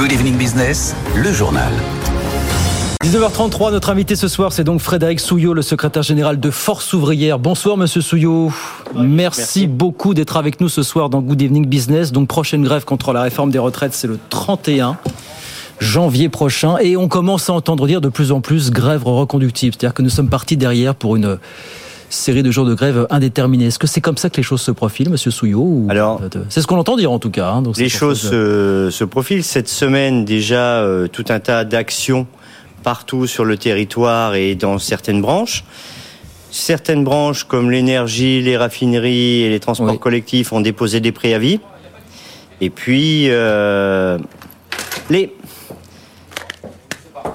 Good 0.00 0.12
Evening 0.12 0.38
Business, 0.38 0.96
le 1.14 1.30
journal. 1.30 1.70
19h33, 3.04 3.70
notre 3.70 3.90
invité 3.90 4.16
ce 4.16 4.28
soir, 4.28 4.50
c'est 4.50 4.64
donc 4.64 4.80
Frédéric 4.80 5.20
Souillot, 5.20 5.52
le 5.52 5.60
secrétaire 5.60 6.02
général 6.02 6.40
de 6.40 6.50
Force 6.50 6.94
ouvrière. 6.94 7.38
Bonsoir, 7.38 7.76
monsieur 7.76 8.00
Souillot. 8.00 8.50
Merci, 8.94 9.66
beaucoup 9.66 10.14
d'être 10.14 10.38
avec 10.38 10.58
nous 10.62 10.70
ce 10.70 10.82
soir 10.82 11.10
dans 11.10 11.20
Good 11.20 11.42
Evening 11.42 11.66
Business. 11.66 12.12
Donc, 12.12 12.28
prochaine 12.28 12.62
grève 12.62 12.86
contre 12.86 13.12
la 13.12 13.20
réforme 13.20 13.50
des 13.50 13.58
retraites, 13.58 13.92
c'est 13.92 14.06
le 14.06 14.18
31 14.30 14.96
janvier 15.80 16.30
prochain. 16.30 16.78
Et 16.78 16.96
on 16.96 17.06
commence 17.06 17.50
à 17.50 17.52
entendre 17.52 17.86
dire 17.86 18.00
de 18.00 18.08
plus 18.08 18.32
en 18.32 18.40
plus 18.40 18.70
grève 18.70 19.04
reconductible. 19.04 19.74
C'est-à-dire 19.78 19.92
que 19.92 20.00
nous 20.00 20.08
sommes 20.08 20.30
partis 20.30 20.56
derrière 20.56 20.94
pour 20.94 21.16
une 21.16 21.38
série 22.10 22.42
de 22.42 22.50
jours 22.50 22.66
de 22.66 22.74
grève 22.74 23.06
indéterminés. 23.08 23.66
Est-ce 23.66 23.78
que 23.78 23.86
c'est 23.86 24.00
comme 24.00 24.16
ça 24.16 24.28
que 24.28 24.36
les 24.36 24.42
choses 24.42 24.60
se 24.60 24.70
profilent, 24.70 25.10
Monsieur 25.10 25.30
Souillot 25.30 25.86
Alors, 25.88 26.20
c'est 26.48 26.60
ce 26.60 26.66
qu'on 26.66 26.78
entend 26.78 26.96
dire 26.96 27.10
en 27.10 27.18
tout 27.18 27.30
cas. 27.30 27.50
Hein, 27.50 27.62
les 27.78 27.88
choses 27.88 28.20
se, 28.20 29.04
profilent 29.04 29.44
cette 29.44 29.68
semaine 29.68 30.24
déjà. 30.24 30.80
Euh, 30.80 31.08
tout 31.08 31.24
un 31.28 31.40
tas 31.40 31.64
d'actions 31.64 32.26
partout 32.82 33.26
sur 33.26 33.44
le 33.44 33.56
territoire 33.56 34.34
et 34.34 34.54
dans 34.54 34.78
certaines 34.78 35.20
branches. 35.20 35.64
Certaines 36.50 37.04
branches 37.04 37.44
comme 37.44 37.70
l'énergie, 37.70 38.42
les 38.42 38.56
raffineries 38.56 39.42
et 39.42 39.50
les 39.50 39.60
transports 39.60 39.98
collectifs 39.98 40.52
ont 40.52 40.60
déposé 40.60 41.00
des 41.00 41.12
préavis. 41.12 41.60
Et 42.60 42.70
puis, 42.70 43.26
euh, 43.28 44.18
les... 45.08 45.32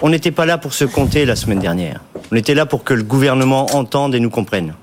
on 0.01 0.09
n'était 0.09 0.31
pas 0.31 0.45
là 0.45 0.57
pour 0.57 0.73
se 0.73 0.85
compter 0.85 1.25
la 1.25 1.35
semaine 1.35 1.59
dernière. 1.59 2.01
On 2.31 2.35
était 2.35 2.55
là 2.55 2.65
pour 2.65 2.83
que 2.83 2.93
le 2.93 3.03
gouvernement 3.03 3.67
entende 3.75 4.15
et 4.15 4.19
nous 4.19 4.29
comprenne. 4.29 4.73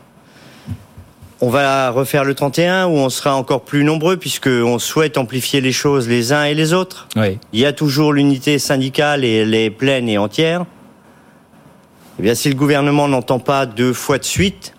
On 1.41 1.50
va 1.50 1.91
refaire 1.91 2.23
le 2.23 2.34
31 2.34 2.87
où 2.87 2.91
on 2.91 3.09
sera 3.09 3.34
encore 3.34 3.62
plus 3.62 3.83
nombreux 3.83 4.16
puisqu'on 4.16 4.78
souhaite 4.78 5.19
amplifier 5.19 5.60
les 5.60 5.73
choses 5.73 6.09
les 6.09 6.33
uns 6.33 6.45
et 6.45 6.55
les 6.55 6.73
autres. 6.73 7.09
Il 7.52 7.59
y 7.59 7.66
a 7.66 7.73
toujours 7.73 8.12
l'unité 8.12 8.60
syndicale 8.60 9.24
et 9.24 9.38
elle 9.38 9.55
est 9.55 9.70
pleine 9.70 10.09
et 10.09 10.19
entière. 10.19 10.64
Eh 12.20 12.22
bien, 12.22 12.36
si 12.36 12.48
le 12.48 12.55
gouvernement 12.55 13.08
n'entend 13.08 13.41
pas 13.41 13.67
deux 13.67 13.92
fois 13.92 14.19
de 14.19 14.24
suite, 14.24 14.74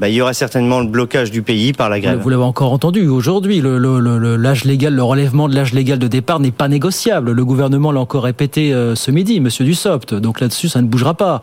bah, 0.00 0.08
il 0.08 0.14
y 0.14 0.20
aura 0.20 0.34
certainement 0.34 0.80
le 0.80 0.86
blocage 0.86 1.30
du 1.30 1.42
pays 1.42 1.72
par 1.72 1.88
la 1.88 2.00
grève. 2.00 2.18
Vous 2.18 2.28
l'avez 2.28 2.42
encore 2.42 2.72
entendu, 2.72 3.06
aujourd'hui, 3.06 3.62
l'âge 3.62 4.64
légal, 4.64 4.92
le 4.92 5.02
relèvement 5.04 5.48
de 5.48 5.54
l'âge 5.54 5.72
légal 5.72 6.00
de 6.00 6.08
départ 6.08 6.40
n'est 6.40 6.50
pas 6.50 6.66
négociable. 6.66 7.30
Le 7.30 7.44
gouvernement 7.44 7.92
l'a 7.92 8.00
encore 8.00 8.24
répété 8.24 8.72
euh, 8.72 8.96
ce 8.96 9.12
midi, 9.12 9.38
monsieur 9.38 9.64
Dussopt. 9.64 10.12
Donc 10.14 10.40
là-dessus, 10.40 10.68
ça 10.68 10.82
ne 10.82 10.88
bougera 10.88 11.14
pas. 11.14 11.42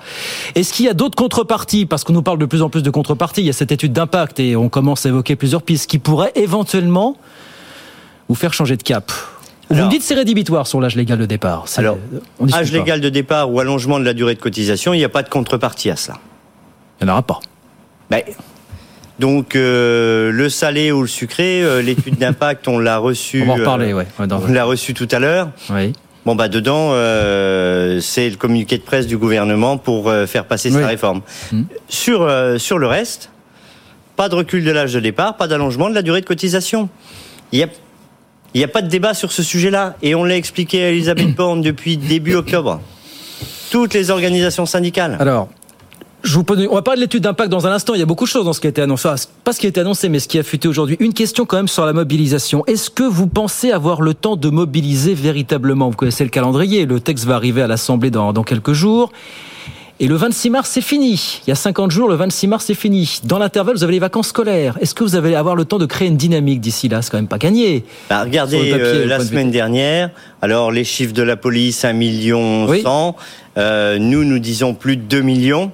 Est-ce 0.55 0.73
qu'il 0.73 0.85
y 0.85 0.89
a 0.89 0.93
d'autres 0.93 1.15
contreparties? 1.15 1.85
Parce 1.85 2.03
qu'on 2.03 2.11
nous 2.11 2.23
parle 2.23 2.39
de 2.39 2.45
plus 2.45 2.61
en 2.61 2.69
plus 2.69 2.83
de 2.83 2.89
contreparties. 2.89 3.39
Il 3.39 3.47
y 3.47 3.49
a 3.49 3.53
cette 3.53 3.71
étude 3.71 3.93
d'impact 3.93 4.41
et 4.41 4.57
on 4.57 4.67
commence 4.67 5.05
à 5.05 5.09
évoquer 5.09 5.37
plusieurs 5.37 5.61
pistes 5.61 5.89
qui 5.89 5.97
pourraient 5.97 6.33
éventuellement 6.35 7.15
vous 8.27 8.35
faire 8.35 8.51
changer 8.51 8.75
de 8.75 8.83
cap. 8.83 9.13
Vous 9.69 9.85
me 9.85 9.89
dites 9.89 10.01
c'est 10.01 10.15
rédhibitoire 10.15 10.67
sur 10.67 10.81
l'âge 10.81 10.97
légal 10.97 11.17
de 11.17 11.25
départ. 11.25 11.63
Alors, 11.77 11.97
âge 12.51 12.73
légal 12.73 12.99
de 12.99 13.07
départ 13.07 13.49
ou 13.49 13.61
allongement 13.61 13.97
de 13.97 14.03
la 14.03 14.13
durée 14.13 14.35
de 14.35 14.41
cotisation, 14.41 14.93
il 14.93 14.97
n'y 14.97 15.05
a 15.05 15.09
pas 15.09 15.23
de 15.23 15.29
contrepartie 15.29 15.89
à 15.89 15.95
ça. 15.95 16.15
Il 16.99 17.05
n'y 17.05 17.09
en 17.09 17.13
aura 17.13 17.21
pas. 17.21 17.39
Ben, 18.11 18.23
donc 19.19 19.55
euh, 19.55 20.31
le 20.31 20.49
salé 20.49 20.91
ou 20.91 21.01
le 21.01 21.07
sucré, 21.07 21.63
euh, 21.63 21.81
l'étude 21.81 22.15
d'impact, 22.19 22.67
on 22.67 22.77
l'a 22.77 22.97
reçu. 22.97 23.43
On 23.43 23.45
va 23.45 23.53
en 23.53 23.55
reparler, 23.55 23.93
euh, 23.93 24.03
On 24.29 24.51
l'a 24.51 24.65
reçu 24.65 24.93
tout 24.93 25.07
à 25.11 25.19
l'heure. 25.19 25.49
Oui. 25.69 25.93
Bon 26.25 26.35
bah 26.35 26.49
dedans, 26.49 26.91
c'est 27.99 28.29
le 28.29 28.35
communiqué 28.35 28.77
de 28.77 28.83
presse 28.83 29.07
du 29.07 29.17
gouvernement 29.17 29.77
pour 29.77 30.13
faire 30.27 30.45
passer 30.45 30.69
sa 30.69 30.85
réforme. 30.85 31.21
Hmm. 31.51 31.63
Sur 31.89 32.29
sur 32.59 32.77
le 32.77 32.85
reste, 32.85 33.31
pas 34.17 34.29
de 34.29 34.35
recul 34.35 34.63
de 34.63 34.69
l'âge 34.69 34.93
de 34.93 34.99
départ, 34.99 35.35
pas 35.37 35.47
d'allongement 35.47 35.89
de 35.89 35.95
la 35.95 36.03
durée 36.03 36.21
de 36.21 36.27
cotisation. 36.27 36.89
Il 37.51 37.57
y 37.57 37.63
a 37.63 37.67
il 38.53 38.57
n'y 38.57 38.63
a 38.63 38.67
pas 38.67 38.83
de 38.83 38.87
débat 38.87 39.15
sur 39.15 39.31
ce 39.31 39.41
sujet-là. 39.41 39.95
Et 40.03 40.13
on 40.13 40.23
l'a 40.23 40.35
expliqué 40.35 40.83
à 40.83 40.89
Elisabeth 40.89 41.33
Borne 41.35 41.61
depuis 41.61 41.97
début 41.97 42.35
octobre. 42.35 42.81
Toutes 43.71 43.95
les 43.95 44.11
organisations 44.11 44.67
syndicales. 44.67 45.17
Alors, 45.19 45.49
je 46.23 46.35
vous 46.37 46.45
on 46.69 46.75
va 46.75 46.81
parler 46.81 46.99
de 46.99 47.05
l'étude 47.05 47.23
d'impact 47.23 47.49
dans 47.49 47.67
un 47.67 47.71
instant. 47.71 47.93
Il 47.93 47.99
y 47.99 48.03
a 48.03 48.05
beaucoup 48.05 48.25
de 48.25 48.29
choses 48.29 48.45
dans 48.45 48.53
ce 48.53 48.59
qui 48.59 48.67
a 48.67 48.69
été 48.69 48.81
annoncé. 48.81 49.09
pas 49.43 49.53
ce 49.53 49.59
qui 49.59 49.65
a 49.65 49.69
été 49.69 49.79
annoncé, 49.81 50.09
mais 50.09 50.19
ce 50.19 50.27
qui 50.27 50.39
a 50.39 50.43
fuité 50.43 50.67
aujourd'hui. 50.67 50.97
Une 50.99 51.13
question 51.13 51.45
quand 51.45 51.57
même 51.57 51.67
sur 51.67 51.85
la 51.85 51.93
mobilisation. 51.93 52.63
Est-ce 52.67 52.89
que 52.89 53.03
vous 53.03 53.27
pensez 53.27 53.71
avoir 53.71 54.01
le 54.01 54.13
temps 54.13 54.35
de 54.35 54.49
mobiliser 54.49 55.13
véritablement? 55.13 55.89
Vous 55.89 55.95
connaissez 55.95 56.23
le 56.23 56.29
calendrier. 56.29 56.85
Le 56.85 56.99
texte 56.99 57.25
va 57.25 57.35
arriver 57.35 57.61
à 57.61 57.67
l'Assemblée 57.67 58.11
dans, 58.11 58.33
dans 58.33 58.43
quelques 58.43 58.73
jours. 58.73 59.11
Et 60.01 60.07
le 60.07 60.15
26 60.15 60.49
mars, 60.49 60.69
c'est 60.71 60.81
fini. 60.81 61.41
Il 61.45 61.51
y 61.51 61.53
a 61.53 61.55
50 61.55 61.91
jours, 61.91 62.09
le 62.09 62.15
26 62.15 62.47
mars, 62.47 62.65
c'est 62.65 62.73
fini. 62.73 63.19
Dans 63.23 63.37
l'intervalle, 63.37 63.75
vous 63.75 63.83
avez 63.83 63.93
les 63.93 63.99
vacances 63.99 64.29
scolaires. 64.29 64.75
Est-ce 64.81 64.95
que 64.95 65.03
vous 65.03 65.15
allez 65.15 65.35
avoir 65.35 65.55
le 65.55 65.63
temps 65.63 65.77
de 65.77 65.85
créer 65.85 66.07
une 66.07 66.17
dynamique 66.17 66.59
d'ici 66.59 66.89
là? 66.89 67.03
C'est 67.03 67.11
quand 67.11 67.19
même 67.19 67.27
pas 67.27 67.37
gagné. 67.37 67.85
Bah, 68.09 68.23
regardez, 68.23 68.73
euh, 68.73 69.05
la 69.05 69.19
semaine 69.19 69.51
dernière, 69.51 70.09
alors 70.41 70.71
les 70.71 70.85
chiffres 70.85 71.13
de 71.13 71.21
la 71.21 71.37
police, 71.37 71.85
1 71.85 71.93
million 71.93 72.67
100. 72.81 73.15
Euh, 73.57 73.99
nous, 73.99 74.23
nous 74.23 74.39
disons 74.39 74.73
plus 74.73 74.97
de 74.97 75.03
2 75.03 75.21
millions. 75.21 75.71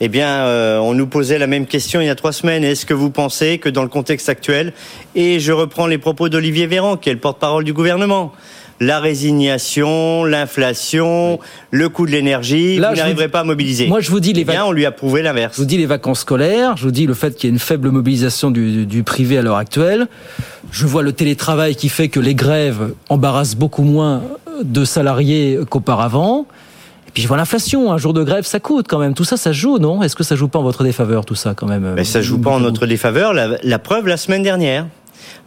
Eh 0.00 0.08
bien, 0.08 0.28
euh, 0.28 0.78
on 0.78 0.92
nous 0.92 1.06
posait 1.06 1.38
la 1.38 1.46
même 1.46 1.66
question 1.66 2.00
il 2.00 2.06
y 2.06 2.10
a 2.10 2.14
trois 2.14 2.32
semaines. 2.32 2.64
Est-ce 2.64 2.84
que 2.84 2.92
vous 2.92 3.10
pensez 3.10 3.58
que 3.58 3.68
dans 3.70 3.82
le 3.82 3.88
contexte 3.88 4.28
actuel, 4.28 4.72
et 5.14 5.40
je 5.40 5.52
reprends 5.52 5.86
les 5.86 5.98
propos 5.98 6.28
d'Olivier 6.28 6.66
Véran, 6.66 6.96
qui 6.96 7.08
est 7.08 7.14
le 7.14 7.18
porte-parole 7.18 7.64
du 7.64 7.72
gouvernement, 7.72 8.32
la 8.78 9.00
résignation, 9.00 10.24
l'inflation, 10.24 11.40
le 11.70 11.88
coût 11.88 12.04
de 12.04 12.10
l'énergie, 12.10 12.76
vous 12.76 12.82
n'arriverez 12.82 13.28
pas 13.28 13.40
à 13.40 13.44
mobiliser. 13.44 13.86
Moi, 13.86 14.00
je 14.00 14.10
vous 14.10 14.20
dis 14.20 14.34
les 14.34 14.44
vacances. 14.44 14.68
on 14.68 14.72
lui 14.72 14.84
a 14.84 14.90
prouvé 14.90 15.22
l'inverse. 15.22 15.54
Je 15.56 15.62
vous 15.62 15.66
dis 15.66 15.78
les 15.78 15.86
vacances 15.86 16.20
scolaires. 16.20 16.76
Je 16.76 16.84
vous 16.84 16.90
dis 16.90 17.06
le 17.06 17.14
fait 17.14 17.34
qu'il 17.34 17.48
y 17.48 17.50
ait 17.50 17.54
une 17.54 17.58
faible 17.58 17.90
mobilisation 17.90 18.50
du, 18.50 18.84
du 18.84 19.02
privé 19.02 19.38
à 19.38 19.42
l'heure 19.42 19.56
actuelle. 19.56 20.08
Je 20.72 20.86
vois 20.86 21.02
le 21.02 21.12
télétravail 21.12 21.74
qui 21.74 21.88
fait 21.88 22.08
que 22.08 22.20
les 22.20 22.34
grèves 22.34 22.92
embarrassent 23.08 23.56
beaucoup 23.56 23.82
moins 23.84 24.22
de 24.62 24.84
salariés 24.84 25.58
qu'auparavant. 25.70 26.46
Puis 27.16 27.22
je 27.22 27.28
vois 27.28 27.38
l'inflation, 27.38 27.90
un 27.92 27.96
jour 27.96 28.12
de 28.12 28.22
grève, 28.22 28.44
ça 28.44 28.60
coûte 28.60 28.88
quand 28.90 28.98
même. 28.98 29.14
Tout 29.14 29.24
ça, 29.24 29.38
ça 29.38 29.50
joue, 29.50 29.78
non? 29.78 30.02
Est-ce 30.02 30.14
que 30.14 30.22
ça 30.22 30.36
joue 30.36 30.48
pas 30.48 30.58
en 30.58 30.62
votre 30.62 30.84
défaveur, 30.84 31.24
tout 31.24 31.34
ça, 31.34 31.54
quand 31.54 31.66
même 31.66 31.94
Mais 31.96 32.04
ça 32.04 32.20
joue 32.20 32.38
pas 32.38 32.50
en 32.50 32.60
notre 32.60 32.86
défaveur. 32.86 33.32
La, 33.32 33.78
preuve, 33.78 34.06
la 34.06 34.18
semaine 34.18 34.42
dernière. 34.42 34.86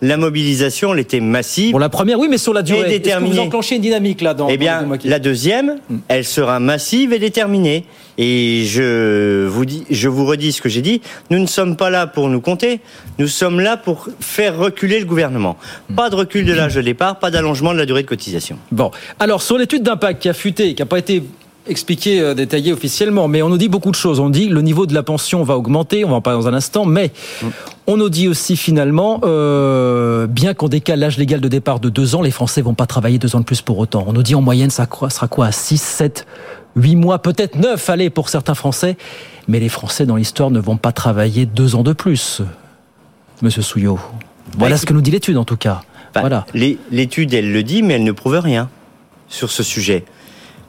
La 0.02 0.18
mobilisation, 0.18 0.96
elle 0.96 1.00
était 1.00 1.20
massive. 1.20 1.70
Pour 1.70 1.80
la 1.80 1.90
première, 1.90 2.18
oui, 2.18 2.28
mais 2.28 2.40
sur 2.40 2.54
la 2.54 2.64
durée. 2.64 2.88
Et 2.88 2.98
déterminée. 2.98 3.36
vous 3.36 3.40
enclenchez 3.40 3.76
une 3.76 3.84
dynamique 3.84 4.22
là 4.22 4.36
Eh 4.50 4.58
bien, 4.58 4.88
la 5.04 5.20
deuxième, 5.20 5.76
hmm. 5.92 5.98
elle 6.08 6.26
sera 6.26 6.60
massive 6.60 7.14
et 7.14 7.20
déterminée. 7.20 7.86
Et 8.18 8.64
je 8.66 9.46
vous 9.46 9.66
dis, 9.66 9.86
je 9.92 10.10
vous 10.10 10.26
redis 10.26 10.54
ce 10.54 10.64
que 10.64 10.70
j'ai 10.70 10.82
dit. 10.82 11.02
Nous 11.30 11.38
ne 11.38 11.46
sommes 11.46 11.76
pas 11.76 11.92
là 11.92 12.08
pour 12.08 12.30
nous 12.30 12.42
compter. 12.42 12.80
Nous 13.20 13.28
sommes 13.28 13.60
là 13.60 13.78
pour 13.78 14.08
faire 14.20 14.58
reculer 14.58 15.00
le 15.00 15.06
gouvernement. 15.06 15.56
Hmm. 15.90 15.96
Pas 15.96 16.10
de 16.10 16.16
recul 16.16 16.46
de 16.46 16.54
l'âge 16.54 16.74
de 16.74 16.82
départ, 16.82 17.20
pas 17.20 17.30
d'allongement 17.30 17.74
de 17.74 17.78
la 17.78 17.86
durée 17.86 18.02
de 18.02 18.08
cotisation. 18.08 18.58
Bon. 18.72 18.90
Alors, 19.20 19.44
sur 19.44 19.60
l'étude 19.60 19.84
d'impact 19.84 20.24
qui 20.24 20.30
a 20.30 20.34
fuité, 20.34 20.74
qui 20.74 20.82
n'a 20.82 20.88
pas 20.88 20.98
été 20.98 21.22
expliqué, 21.70 22.20
euh, 22.20 22.34
détaillé 22.34 22.74
officiellement, 22.74 23.28
mais 23.28 23.42
on 23.42 23.50
nous 23.50 23.58
dit 23.58 23.70
beaucoup 23.70 23.92
de 23.92 23.96
choses. 23.96 24.20
On 24.20 24.30
dit 24.30 24.50
le 24.50 24.62
niveau 24.62 24.86
de 24.86 24.94
la 24.94 25.04
pension 25.04 25.44
va 25.44 25.58
augmenter, 25.58 26.06
on 26.06 26.10
va 26.10 26.16
en 26.16 26.22
parler 26.22 26.40
dans 26.42 26.48
un 26.48 26.54
instant, 26.54 26.86
mais 26.86 27.12
on 27.88 27.98
nous 27.98 28.10
dit 28.10 28.28
aussi 28.28 28.58
finalement, 28.58 29.22
euh, 29.24 30.28
bien 30.28 30.54
qu'on 30.54 30.68
décale 30.68 31.00
l'âge 31.00 31.18
légal 31.18 31.42
de 31.42 31.48
départ 31.48 31.80
de 31.80 31.90
deux 31.90 32.16
ans, 32.16 32.22
les 32.22 32.32
Français 32.32 32.62
vont 32.62 32.74
pas 32.74 32.86
travailler 32.86 33.20
deux 33.20 33.36
ans 33.36 33.40
de 33.40 33.46
plus 33.46 33.62
pour 33.62 33.78
autant. 33.78 34.04
On 34.08 34.14
nous 34.14 34.24
dit 34.24 34.36
en 34.36 34.42
moyenne, 34.42 34.70
ça 34.70 34.88
sera 35.10 35.28
quoi 35.28 35.48
à 35.48 35.52
6, 35.52 35.82
7, 35.82 36.28
8 36.76 36.96
mois, 36.96 37.20
peut-être 37.20 37.56
9, 37.56 37.90
allez, 37.90 38.10
pour 38.10 38.30
certains 38.30 38.56
Français. 38.56 38.98
Mais 39.48 39.60
les 39.60 39.70
Français 39.70 40.06
dans 40.06 40.16
l'histoire 40.16 40.52
ne 40.52 40.60
vont 40.60 40.78
pas 40.78 40.92
travailler 40.92 41.46
deux 41.46 41.76
ans 41.76 41.84
de 41.84 41.94
plus, 41.94 42.42
Monsieur 43.42 43.62
Souillot. 43.62 44.00
Voilà 44.58 44.76
bah, 44.76 44.80
ce 44.80 44.86
que 44.86 44.94
nous 44.94 45.02
dit 45.02 45.12
l'étude 45.12 45.38
en 45.38 45.46
tout 45.46 45.58
cas. 45.58 45.82
Bah, 46.14 46.22
voilà. 46.22 46.46
L'étude, 46.54 47.34
elle 47.34 47.52
le 47.52 47.64
dit, 47.64 47.84
mais 47.84 47.96
elle 47.96 48.04
ne 48.04 48.12
prouve 48.12 48.40
rien 48.40 48.70
sur 49.28 49.52
ce 49.52 49.64
sujet 49.64 50.06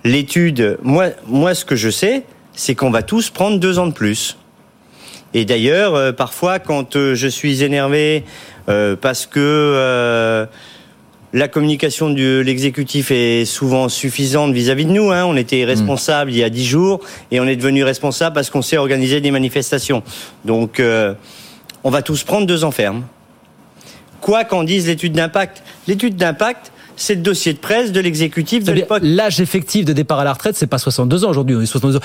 l'étude, 0.04 0.78
moi, 0.82 1.08
moi, 1.26 1.54
ce 1.54 1.64
que 1.64 1.76
je 1.76 1.90
sais, 1.90 2.24
c'est 2.54 2.74
qu'on 2.74 2.90
va 2.90 3.02
tous 3.02 3.30
prendre 3.30 3.58
deux 3.58 3.78
ans 3.78 3.86
de 3.86 3.92
plus. 3.92 4.36
Et 5.32 5.44
d'ailleurs, 5.44 5.94
euh, 5.94 6.12
parfois, 6.12 6.58
quand 6.58 6.96
euh, 6.96 7.14
je 7.14 7.28
suis 7.28 7.62
énervé 7.62 8.24
euh, 8.68 8.96
parce 8.96 9.26
que 9.26 10.46
la 11.32 11.46
communication 11.46 12.10
de 12.10 12.40
l'exécutif 12.40 13.12
est 13.12 13.44
souvent 13.44 13.88
suffisante 13.88 14.52
vis-à-vis 14.52 14.84
de 14.84 14.90
nous. 14.90 15.12
Hein. 15.12 15.24
On 15.26 15.36
était 15.36 15.64
responsable 15.64 16.32
il 16.32 16.38
y 16.38 16.42
a 16.42 16.50
dix 16.50 16.66
jours 16.66 17.00
et 17.30 17.38
on 17.38 17.44
est 17.44 17.54
devenu 17.54 17.84
responsable 17.84 18.34
parce 18.34 18.50
qu'on 18.50 18.62
sait 18.62 18.76
organiser 18.76 19.20
des 19.20 19.30
manifestations. 19.30 20.02
Donc, 20.44 20.82
on 21.84 21.90
va 21.90 22.02
tous 22.02 22.24
prendre 22.24 22.48
deux 22.48 22.64
ans 22.64 22.72
ferme. 22.72 23.04
Quoi 24.20 24.44
qu'en 24.44 24.64
dise 24.64 24.88
l'étude 24.88 25.12
d'impact. 25.12 25.62
L'étude 25.86 26.16
d'impact, 26.16 26.72
c'est 27.00 27.14
le 27.14 27.22
dossier 27.22 27.52
de 27.52 27.58
presse 27.58 27.92
de 27.92 28.00
l'exécutif 28.00 28.64
de 28.64 28.72
l'époque. 28.72 29.00
L'âge 29.02 29.40
effectif 29.40 29.84
de 29.84 29.92
départ 29.92 30.20
à 30.20 30.24
la 30.24 30.32
retraite, 30.32 30.56
c'est 30.56 30.66
pas 30.66 30.78
62 30.78 31.24
ans 31.24 31.30
aujourd'hui, 31.30 31.56
on 31.56 31.60
est 31.60 31.66
62 31.66 31.96
ans. 31.96 32.00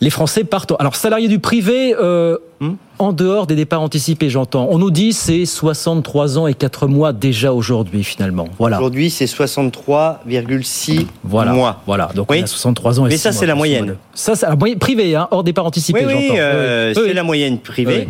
Les 0.00 0.10
Français 0.10 0.44
partent. 0.44 0.72
Alors, 0.78 0.96
salariés 0.96 1.28
du 1.28 1.38
privé, 1.38 1.94
euh, 1.98 2.38
hmm 2.60 2.74
en 2.98 3.12
dehors 3.12 3.46
des 3.46 3.56
départs 3.56 3.82
anticipés, 3.82 4.30
j'entends. 4.30 4.68
On 4.70 4.78
nous 4.78 4.90
dit 4.90 5.12
c'est 5.12 5.44
63 5.44 6.38
ans 6.38 6.46
et 6.46 6.54
4 6.54 6.86
mois 6.86 7.12
déjà 7.12 7.52
aujourd'hui, 7.52 8.04
finalement. 8.04 8.48
Voilà. 8.58 8.78
Aujourd'hui, 8.78 9.10
c'est 9.10 9.26
63,6 9.26 11.06
voilà, 11.22 11.52
mois. 11.52 11.82
Voilà. 11.86 12.08
Donc, 12.14 12.30
oui. 12.30 12.38
on 12.40 12.44
a 12.44 12.46
63 12.46 13.00
ans 13.00 13.06
et 13.06 13.10
Mais 13.10 13.16
ça, 13.16 13.32
c'est 13.32 13.46
la 13.46 13.54
moyenne. 13.54 13.96
Ça, 14.14 14.34
c'est 14.34 14.46
la 14.46 14.56
moyenne 14.56 14.78
privée, 14.78 15.14
hein, 15.14 15.28
hors 15.30 15.44
départ 15.44 15.66
anticipé, 15.66 16.06
oui, 16.06 16.14
oui, 16.16 16.30
euh, 16.38 16.94
c'est 16.94 17.12
la 17.12 17.22
moyenne 17.22 17.58
privée. 17.58 18.08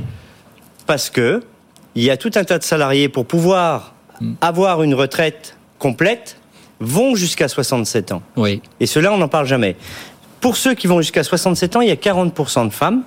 Parce 0.86 1.10
que 1.10 1.42
il 1.94 2.04
y 2.04 2.10
a 2.10 2.16
tout 2.16 2.30
un 2.36 2.44
tas 2.44 2.58
de 2.58 2.64
salariés 2.64 3.08
pour 3.08 3.26
pouvoir 3.26 3.94
hmm. 4.20 4.34
avoir 4.40 4.82
une 4.82 4.94
retraite 4.94 5.55
complète, 5.78 6.37
vont 6.81 7.14
jusqu'à 7.14 7.49
67 7.49 8.12
ans. 8.12 8.23
Oui. 8.37 8.61
Et 8.81 8.87
cela, 8.87 9.12
on 9.12 9.19
n'en 9.19 9.28
parle 9.28 9.46
jamais. 9.46 9.76
Pour 10.40 10.56
ceux 10.56 10.75
qui 10.75 10.87
vont 10.87 11.00
jusqu'à 11.00 11.23
67 11.25 11.76
ans, 11.76 11.81
il 11.81 11.88
y 11.88 11.93
a 11.93 11.94
40% 11.96 12.67
de 12.69 12.73
femmes 12.73 13.02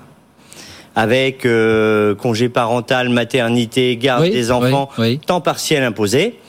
avec 0.96 1.46
euh, 1.46 2.16
congé 2.16 2.50
parental, 2.50 3.10
maternité, 3.10 3.96
garde 3.96 4.24
Oui, 4.24 4.32
des 4.32 4.52
enfants, 4.52 4.90
oui, 4.98 5.20
temps 5.20 5.40
partiel 5.42 5.84
imposé. 5.84 6.40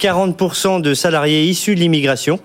40% 0.00 0.80
de 0.80 0.94
salariés 0.94 1.44
issus 1.44 1.74
de 1.74 1.80
l'immigration, 1.80 2.38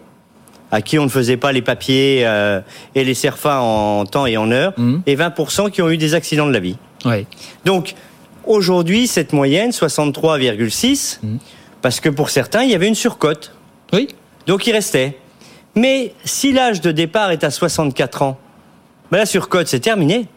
à 0.72 0.82
qui 0.82 1.00
on 1.00 1.04
ne 1.04 1.10
faisait 1.10 1.38
pas 1.38 1.52
les 1.52 1.62
papiers 1.62 2.22
euh, 2.26 2.60
et 2.96 3.04
les 3.04 3.14
CERFA 3.14 3.62
en 3.62 4.06
temps 4.06 4.26
et 4.26 4.36
en 4.38 4.52
heure, 4.52 4.74
Mhm. 4.78 5.02
et 5.06 5.16
20% 5.16 5.70
qui 5.70 5.82
ont 5.82 5.90
eu 5.90 5.98
des 5.98 6.14
accidents 6.16 6.48
de 6.48 6.54
la 6.54 6.60
vie. 6.60 6.78
Oui. 7.06 7.26
Donc, 7.66 7.94
aujourd'hui, 8.46 9.08
cette 9.08 9.32
moyenne, 9.34 9.72
63,6, 9.72 11.20
Mhm. 11.24 11.38
Parce 11.82 12.00
que 12.00 12.10
pour 12.10 12.30
certains, 12.30 12.64
il 12.64 12.72
y 12.72 12.76
avait 12.76 12.88
une 12.88 12.96
surcote. 12.96 13.54
Oui. 13.94 14.08
Donc, 14.46 14.66
il 14.68 14.72
restait. 14.74 15.18
Mais 15.76 16.14
si 16.26 16.52
l'âge 16.54 16.82
de 16.82 16.92
départ 16.92 17.32
est 17.32 17.44
à 17.44 17.52
64 17.52 18.22
ans, 18.24 18.40
ben 19.12 19.20
la 19.20 19.26
surcote, 19.26 19.68
c'est 19.68 19.80
terminé. 19.80 20.28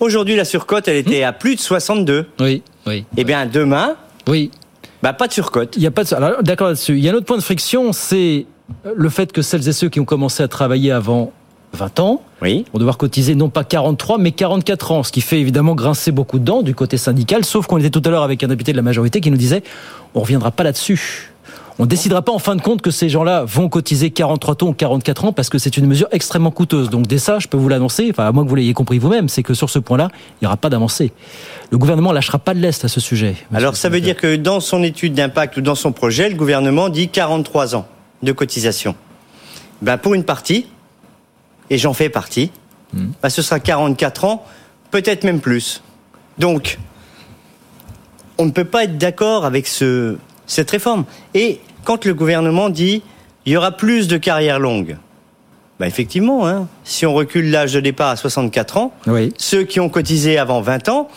Aujourd'hui, 0.00 0.36
la 0.36 0.44
surcote, 0.44 0.88
elle 0.88 0.96
était 0.96 1.22
à 1.22 1.32
plus 1.32 1.54
de 1.56 1.60
62. 1.60 2.26
Oui. 2.40 2.62
Oui. 2.86 3.04
Eh 3.16 3.24
bien, 3.24 3.46
demain, 3.46 3.96
Oui. 4.28 4.50
bah, 5.02 5.12
pas 5.12 5.28
de 5.28 5.32
surcote. 5.32 5.74
Il 5.76 5.82
y 5.82 5.86
a 5.86 5.90
pas 5.90 6.04
de... 6.04 6.14
alors, 6.14 6.42
D'accord 6.42 6.66
là-dessus. 6.68 6.98
Il 6.98 7.04
y 7.04 7.08
a 7.08 7.12
un 7.12 7.14
autre 7.14 7.26
point 7.26 7.36
de 7.38 7.42
friction, 7.42 7.92
c'est 7.92 8.46
le 8.94 9.08
fait 9.08 9.32
que 9.32 9.40
celles 9.40 9.66
et 9.68 9.72
ceux 9.72 9.88
qui 9.88 10.00
ont 10.00 10.04
commencé 10.04 10.42
à 10.42 10.48
travailler 10.48 10.90
avant 10.90 11.32
20 11.74 12.00
ans 12.00 12.22
Oui. 12.42 12.64
vont 12.72 12.78
devoir 12.78 12.96
cotiser 12.96 13.34
non 13.34 13.48
pas 13.48 13.64
43 13.64 14.18
mais 14.18 14.32
44 14.32 14.92
ans, 14.92 15.02
ce 15.02 15.12
qui 15.12 15.20
fait 15.20 15.40
évidemment 15.40 15.74
grincer 15.74 16.12
beaucoup 16.12 16.38
de 16.38 16.44
dents 16.44 16.62
du 16.62 16.74
côté 16.74 16.96
syndical, 16.96 17.44
sauf 17.44 17.66
qu'on 17.66 17.78
était 17.78 17.90
tout 17.90 18.02
à 18.04 18.10
l'heure 18.10 18.22
avec 18.22 18.42
un 18.42 18.48
député 18.48 18.72
de 18.72 18.76
la 18.76 18.82
majorité 18.82 19.20
qui 19.20 19.30
nous 19.30 19.36
disait 19.36 19.62
on 20.14 20.20
reviendra 20.20 20.50
pas 20.50 20.62
là-dessus. 20.64 21.30
On 21.80 21.86
décidera 21.86 22.22
pas 22.22 22.30
en 22.30 22.38
fin 22.38 22.54
de 22.54 22.62
compte 22.62 22.82
que 22.82 22.92
ces 22.92 23.08
gens-là 23.08 23.42
vont 23.44 23.68
cotiser 23.68 24.10
43 24.10 24.54
ans 24.62 24.68
ou 24.68 24.72
44 24.74 25.24
ans 25.24 25.32
parce 25.32 25.48
que 25.48 25.58
c'est 25.58 25.76
une 25.76 25.86
mesure 25.86 26.06
extrêmement 26.12 26.52
coûteuse. 26.52 26.88
Donc 26.88 27.08
dès 27.08 27.18
ça, 27.18 27.40
je 27.40 27.48
peux 27.48 27.56
vous 27.56 27.68
l'annoncer, 27.68 28.06
enfin 28.12 28.26
à 28.28 28.30
moins 28.30 28.44
que 28.44 28.48
vous 28.48 28.54
l'ayez 28.54 28.74
compris 28.74 29.00
vous-même, 29.00 29.28
c'est 29.28 29.42
que 29.42 29.54
sur 29.54 29.68
ce 29.68 29.80
point-là, 29.80 30.08
il 30.14 30.44
n'y 30.44 30.46
aura 30.46 30.56
pas 30.56 30.70
d'avancée. 30.70 31.10
Le 31.72 31.78
gouvernement 31.78 32.12
lâchera 32.12 32.38
pas 32.38 32.54
de 32.54 32.60
l'est 32.60 32.84
à 32.84 32.86
ce 32.86 33.00
sujet. 33.00 33.34
Alors, 33.52 33.74
ça 33.74 33.88
veut 33.88 34.00
dire 34.00 34.14
que 34.14 34.36
dans 34.36 34.60
son 34.60 34.84
étude 34.84 35.14
d'impact 35.14 35.56
ou 35.56 35.62
dans 35.62 35.74
son 35.74 35.90
projet, 35.90 36.28
le 36.28 36.36
gouvernement 36.36 36.88
dit 36.90 37.08
43 37.08 37.74
ans 37.74 37.86
de 38.22 38.30
cotisation. 38.30 38.94
Ben, 39.82 39.98
pour 39.98 40.14
une 40.14 40.22
partie, 40.22 40.66
et 41.70 41.78
j'en 41.78 41.94
fais 41.94 42.08
partie, 42.08 42.50
ben, 42.92 43.28
ce 43.28 43.42
sera 43.42 43.58
44 43.58 44.24
ans, 44.24 44.44
peut-être 44.90 45.24
même 45.24 45.40
plus. 45.40 45.82
Donc, 46.38 46.78
on 48.38 48.46
ne 48.46 48.50
peut 48.50 48.64
pas 48.64 48.84
être 48.84 48.98
d'accord 48.98 49.44
avec 49.44 49.66
ce, 49.66 50.16
cette 50.46 50.70
réforme. 50.70 51.04
Et 51.34 51.60
quand 51.84 52.04
le 52.04 52.14
gouvernement 52.14 52.68
dit 52.70 53.02
il 53.46 53.52
y 53.52 53.56
aura 53.56 53.72
plus 53.72 54.08
de 54.08 54.16
carrières 54.16 54.58
longues, 54.58 54.96
ben 55.78 55.86
effectivement, 55.86 56.46
hein, 56.46 56.68
si 56.84 57.04
on 57.04 57.12
recule 57.12 57.50
l'âge 57.50 57.72
de 57.74 57.80
départ 57.80 58.10
à 58.10 58.16
64 58.16 58.76
ans, 58.78 58.92
Oui. 59.06 59.32
ceux 59.36 59.64
qui 59.64 59.80
ont 59.80 59.88
cotisé 59.88 60.38
avant 60.38 60.60
20 60.60 60.88
ans, 60.88 61.08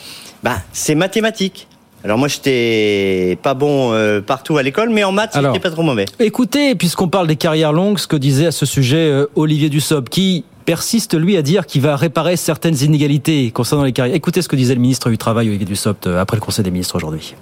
bah, 0.44 0.58
c'est 0.74 0.96
mathématique. 0.96 1.67
Alors 2.04 2.18
moi, 2.18 2.28
j'étais 2.28 3.38
pas 3.42 3.54
bon 3.54 3.92
euh, 3.92 4.22
partout 4.22 4.58
à 4.58 4.64
l'école, 4.64 4.90
mais 4.90 5.04
en 5.04 5.12
maths, 5.12 5.34
j'étais 5.34 5.60
pas 5.60 5.72
trop 5.72 5.82
mauvais. 5.82 6.06
Écoutez, 6.20 6.76
puisqu'on 6.76 7.08
parle 7.08 7.28
des 7.28 7.36
carrières 7.36 7.74
longues, 7.74 7.98
ce 7.98 8.08
que 8.08 8.16
disait 8.16 8.48
à 8.48 8.52
ce 8.52 8.66
sujet 8.66 9.10
euh, 9.10 9.26
Olivier 9.36 9.70
Dussopt, 9.70 10.10
qui 10.10 10.46
persiste, 10.66 11.18
lui, 11.18 11.38
à 11.38 11.42
dire 11.42 11.66
qu'il 11.66 11.82
va 11.82 11.96
réparer 11.96 12.36
certaines 12.38 12.78
inégalités 12.84 13.52
concernant 13.52 13.84
les 13.84 13.94
carrières. 13.94 14.16
Écoutez 14.16 14.42
ce 14.42 14.48
que 14.48 14.56
disait 14.56 14.76
le 14.76 14.82
ministre 14.82 15.10
du 15.10 15.18
Travail, 15.18 15.48
Olivier 15.48 15.66
Dussopt, 15.66 16.08
euh, 16.08 16.20
après 16.20 16.38
le 16.38 16.42
Conseil 16.42 16.64
des 16.64 16.72
ministres 16.72 16.96
aujourd'hui. 16.96 17.36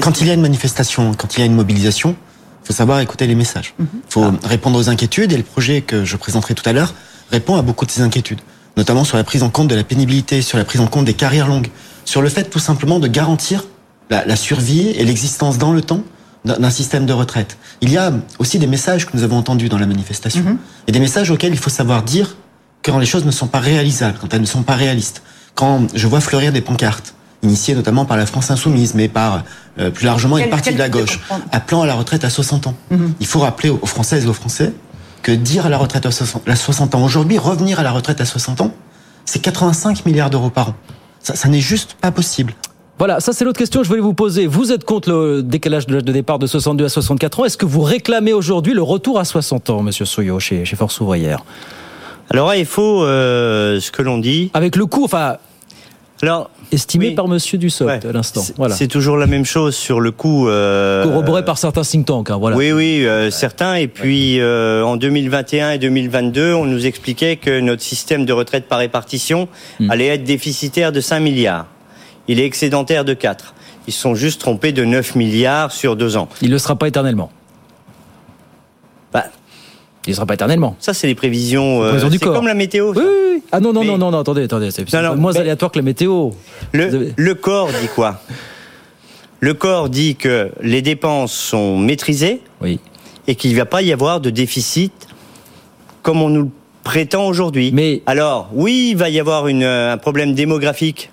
Quand 0.00 0.20
il 0.20 0.26
y 0.26 0.30
a 0.30 0.34
une 0.34 0.40
manifestation, 0.40 1.12
quand 1.14 1.36
il 1.36 1.40
y 1.40 1.42
a 1.42 1.46
une 1.46 1.54
mobilisation, 1.54 2.16
il 2.62 2.68
faut 2.68 2.72
savoir 2.72 3.00
écouter 3.00 3.26
les 3.26 3.34
messages. 3.34 3.74
Il 3.78 3.86
faut 4.08 4.32
répondre 4.44 4.78
aux 4.78 4.88
inquiétudes 4.88 5.32
et 5.32 5.36
le 5.36 5.42
projet 5.42 5.82
que 5.82 6.04
je 6.04 6.16
présenterai 6.16 6.54
tout 6.54 6.66
à 6.66 6.72
l'heure 6.72 6.94
répond 7.30 7.56
à 7.56 7.62
beaucoup 7.62 7.84
de 7.84 7.90
ces 7.90 8.00
inquiétudes, 8.00 8.40
notamment 8.76 9.04
sur 9.04 9.16
la 9.16 9.24
prise 9.24 9.42
en 9.42 9.50
compte 9.50 9.68
de 9.68 9.74
la 9.74 9.84
pénibilité, 9.84 10.40
sur 10.40 10.56
la 10.56 10.64
prise 10.64 10.80
en 10.80 10.86
compte 10.86 11.04
des 11.04 11.14
carrières 11.14 11.48
longues, 11.48 11.68
sur 12.04 12.22
le 12.22 12.28
fait 12.28 12.44
tout 12.44 12.58
simplement 12.58 12.98
de 12.98 13.08
garantir 13.08 13.64
la, 14.10 14.24
la 14.24 14.36
survie 14.36 14.88
et 14.88 15.04
l'existence 15.04 15.58
dans 15.58 15.72
le 15.72 15.82
temps 15.82 16.02
d'un 16.44 16.70
système 16.70 17.06
de 17.06 17.12
retraite. 17.12 17.56
Il 17.80 17.90
y 17.90 17.96
a 17.96 18.12
aussi 18.40 18.58
des 18.58 18.66
messages 18.66 19.06
que 19.06 19.16
nous 19.16 19.22
avons 19.22 19.36
entendus 19.36 19.68
dans 19.68 19.78
la 19.78 19.86
manifestation 19.86 20.58
et 20.88 20.92
des 20.92 20.98
messages 20.98 21.30
auxquels 21.30 21.52
il 21.52 21.58
faut 21.58 21.70
savoir 21.70 22.02
dire 22.02 22.36
quand 22.82 22.98
les 22.98 23.06
choses 23.06 23.24
ne 23.24 23.30
sont 23.30 23.46
pas 23.46 23.60
réalisables, 23.60 24.18
quand 24.20 24.34
elles 24.34 24.40
ne 24.40 24.46
sont 24.46 24.62
pas 24.62 24.74
réalistes. 24.74 25.22
Quand 25.54 25.86
je 25.94 26.06
vois 26.08 26.20
fleurir 26.20 26.52
des 26.52 26.60
pancartes, 26.60 27.14
initiées 27.42 27.74
notamment 27.74 28.04
par 28.04 28.16
la 28.16 28.26
France 28.26 28.50
Insoumise, 28.50 28.94
mais 28.94 29.08
par 29.08 29.44
euh, 29.78 29.90
plus 29.90 30.06
largement 30.06 30.38
une 30.38 30.50
partie 30.50 30.72
de 30.72 30.78
la 30.78 30.88
gauche, 30.88 31.20
appelant 31.52 31.82
à 31.82 31.86
la 31.86 31.94
retraite 31.94 32.24
à 32.24 32.30
60 32.30 32.66
ans. 32.66 32.74
Il 33.20 33.26
faut 33.26 33.40
rappeler 33.40 33.68
aux 33.68 33.78
aux 33.80 33.86
Françaises 33.86 34.24
et 34.24 34.28
aux 34.28 34.34
Français 34.34 34.72
que 35.22 35.32
dire 35.32 35.66
à 35.66 35.68
la 35.68 35.78
retraite 35.78 36.06
à 36.06 36.10
60, 36.10 36.48
à 36.48 36.56
60 36.56 36.94
ans 36.96 37.04
aujourd'hui, 37.04 37.38
revenir 37.38 37.78
à 37.78 37.82
la 37.84 37.92
retraite 37.92 38.20
à 38.20 38.24
60 38.24 38.60
ans, 38.60 38.74
c'est 39.24 39.38
85 39.40 40.04
milliards 40.06 40.30
d'euros 40.30 40.50
par 40.50 40.70
an. 40.70 40.74
Ça, 41.22 41.34
ça 41.36 41.48
n'est 41.48 41.60
juste 41.60 41.96
pas 42.00 42.10
possible. 42.10 42.54
Voilà, 42.98 43.20
ça 43.20 43.32
c'est 43.32 43.44
l'autre 43.44 43.58
question 43.58 43.80
que 43.80 43.84
je 43.84 43.88
voulais 43.88 44.02
vous 44.02 44.14
poser. 44.14 44.46
Vous 44.46 44.70
êtes 44.70 44.84
contre 44.84 45.10
le 45.10 45.42
décalage 45.42 45.86
de 45.86 45.94
l'âge 45.94 46.04
de 46.04 46.12
départ 46.12 46.38
de 46.38 46.46
62 46.46 46.84
à 46.84 46.88
64 46.88 47.40
ans. 47.40 47.44
Est-ce 47.44 47.56
que 47.56 47.66
vous 47.66 47.80
réclamez 47.80 48.32
aujourd'hui 48.32 48.74
le 48.74 48.82
retour 48.82 49.18
à 49.18 49.24
60 49.24 49.70
ans, 49.70 49.82
monsieur 49.82 50.04
Soyo, 50.04 50.38
chez, 50.38 50.64
chez 50.64 50.76
Force 50.76 51.00
Ouvrière? 51.00 51.44
Alors 52.30 52.48
là, 52.48 52.56
il 52.56 52.66
faut 52.66 53.02
euh, 53.02 53.80
ce 53.80 53.90
que 53.90 54.02
l'on 54.02 54.18
dit. 54.18 54.50
Avec 54.54 54.76
le 54.76 54.86
coût, 54.86 55.04
enfin, 55.04 55.36
Alors, 56.22 56.50
estimé 56.72 57.08
Oui. 57.08 57.14
par 57.14 57.28
monsieur 57.28 57.58
Dussopt 57.58 57.88
ouais, 57.90 58.06
à 58.06 58.12
l'instant. 58.12 58.40
c'est- 58.40 58.56
Voilà. 58.56 58.76
toujours 58.88 59.16
la 59.16 59.26
même 59.26 59.44
chose 59.44 59.74
sur 59.74 60.00
le 60.00 60.10
coup. 60.10 60.48
euh, 60.48 61.04
Corroboré 61.04 61.44
par 61.44 61.58
certains 61.58 61.82
think 61.82 62.06
tanks. 62.06 62.30
hein, 62.30 62.38
voilà. 62.38 62.56
Oui, 62.56 62.72
oui, 62.72 63.04
euh, 63.06 63.30
certains. 63.30 63.74
Et 63.76 63.88
puis, 63.88 64.40
euh, 64.40 64.82
en 64.84 64.96
2021 64.96 65.72
et 65.72 65.78
2022, 65.78 66.52
on 66.54 66.64
nous 66.64 66.86
expliquait 66.86 67.36
que 67.36 67.60
notre 67.60 67.82
système 67.82 68.24
de 68.24 68.32
retraite 68.32 68.66
par 68.68 68.78
répartition 68.78 69.48
Hmm. 69.80 69.90
allait 69.90 70.06
être 70.08 70.24
déficitaire 70.24 70.92
de 70.92 71.00
5 71.00 71.20
milliards. 71.20 71.66
Il 72.28 72.38
est 72.40 72.44
excédentaire 72.46 73.04
de 73.04 73.14
4. 73.14 73.54
Ils 73.88 73.92
se 73.92 74.00
sont 74.00 74.14
juste 74.14 74.40
trompés 74.40 74.72
de 74.72 74.84
9 74.84 75.16
milliards 75.16 75.72
sur 75.72 75.96
deux 75.96 76.16
ans. 76.16 76.28
Il 76.40 76.48
ne 76.48 76.52
le 76.54 76.58
sera 76.58 76.76
pas 76.76 76.86
éternellement. 76.88 77.30
Il 80.06 80.10
ne 80.10 80.14
sera 80.16 80.26
pas 80.26 80.34
éternellement. 80.34 80.76
ça, 80.80 80.94
c'est 80.94 81.06
les 81.06 81.14
prévisions. 81.14 81.82
euh, 81.82 81.98
c'est 82.10 82.18
comme 82.20 82.46
la 82.48 82.54
météo. 82.54 82.92
Oui, 82.94 83.02
oui, 83.02 83.04
oui. 83.36 83.42
Ah 83.52 83.60
non, 83.60 83.72
non, 83.72 83.80
Mais- 83.82 83.86
non, 83.86 83.98
non, 83.98 84.10
non, 84.10 84.18
attendez, 84.18 84.42
attendez. 84.44 84.70
C'est 84.72 84.90
moins 85.16 85.32
mais- 85.32 85.38
aléatoire 85.40 85.70
que 85.70 85.78
la 85.78 85.84
météo. 85.84 86.30
Le, 86.72 87.12
le 87.16 87.34
corps 87.34 87.68
dit 87.68 87.88
quoi? 87.94 88.20
Le 89.40 89.54
corps 89.54 89.88
dit 89.88 90.16
que 90.16 90.50
les 90.60 90.82
dépenses 90.82 91.32
sont 91.32 91.78
maîtrisées 91.78 92.40
Oui. 92.60 92.80
et 93.28 93.34
qu'il 93.36 93.52
ne 93.52 93.56
va 93.56 93.64
pas 93.64 93.82
y 93.82 93.92
avoir 93.92 94.20
de 94.20 94.30
déficit 94.30 94.92
comme 96.02 96.20
on 96.22 96.28
nous 96.30 96.42
le 96.42 96.48
prétend 96.82 97.26
aujourd'hui. 97.26 97.70
Mais- 97.72 98.02
alors, 98.06 98.50
oui, 98.52 98.88
il 98.92 98.96
va 98.96 99.08
y 99.08 99.20
avoir 99.20 99.46
une, 99.46 99.62
euh, 99.62 99.92
un 99.92 99.98
problème 99.98 100.34
démographique 100.34 101.10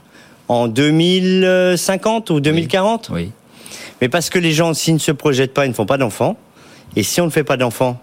en 0.47 0.67
2050 0.67 2.29
ou 2.31 2.39
2040, 2.39 3.09
Oui. 3.13 3.31
mais 4.01 4.09
parce 4.09 4.29
que 4.31 4.39
les 4.39 4.51
gens, 4.51 4.73
s'ils 4.73 4.95
ne 4.95 4.99
se 4.99 5.11
projettent 5.11 5.53
pas, 5.53 5.65
ils 5.65 5.69
ne 5.69 5.73
font 5.75 5.85
pas 5.85 5.97
d'enfants. 5.97 6.37
Et 6.95 7.03
si 7.03 7.21
on 7.21 7.25
ne 7.25 7.29
fait 7.29 7.43
pas 7.43 7.57
d'enfants, 7.57 7.99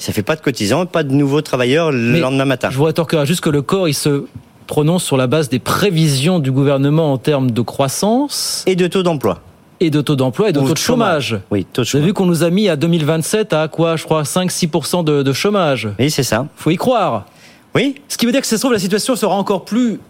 ça 0.00 0.12
fait 0.12 0.22
pas 0.22 0.36
de 0.36 0.40
cotisants, 0.40 0.86
pas 0.86 1.02
de 1.02 1.12
nouveaux 1.12 1.40
travailleurs 1.42 1.92
le 1.92 1.98
Mais 2.12 2.20
lendemain 2.20 2.44
matin. 2.44 2.70
Je 2.70 2.76
vous 2.76 2.84
rétorquerai 2.84 3.26
juste 3.26 3.40
que 3.42 3.50
le 3.50 3.62
corps, 3.62 3.88
il 3.88 3.94
se 3.94 4.24
prononce 4.66 5.04
sur 5.04 5.16
la 5.16 5.26
base 5.26 5.48
des 5.48 5.58
prévisions 5.58 6.38
du 6.38 6.52
gouvernement 6.52 7.12
en 7.12 7.18
termes 7.18 7.50
de 7.50 7.60
croissance 7.60 8.62
Et 8.66 8.76
de 8.76 8.86
taux 8.86 9.02
d'emploi. 9.02 9.40
et 9.80 9.90
de 9.90 10.00
taux 10.00 10.14
d'emploi 10.16 10.50
et 10.50 10.52
de 10.52 10.60
taux 10.60 10.72
de 10.72 10.78
chômage. 10.78 11.38
Oui, 11.50 11.64
taux 11.72 11.82
de 11.82 11.86
Vous 11.86 11.96
avez 11.96 12.02
chômage. 12.02 12.06
vu 12.06 12.12
qu'on 12.14 12.26
nous 12.26 12.44
a 12.44 12.50
mis 12.50 12.68
à 12.68 12.76
2027 12.76 13.52
à 13.52 13.68
quoi, 13.68 13.96
je 13.96 14.04
crois, 14.04 14.22
5-6% 14.22 15.02
de, 15.04 15.22
de 15.22 15.32
chômage. 15.32 15.88
Oui, 15.98 16.10
c'est 16.10 16.22
ça. 16.22 16.46
Faut 16.56 16.70
y 16.70 16.76
croire. 16.76 17.26
Oui, 17.74 17.96
Ce 18.08 18.16
qui 18.16 18.26
veut 18.26 18.32
dire 18.32 18.40
que 18.40 18.46
ça 18.46 18.56
se 18.56 18.60
trouve, 18.62 18.72
la 18.72 18.78
situation 18.78 19.16
sera 19.16 19.34
encore 19.34 19.64
plus 19.64 20.00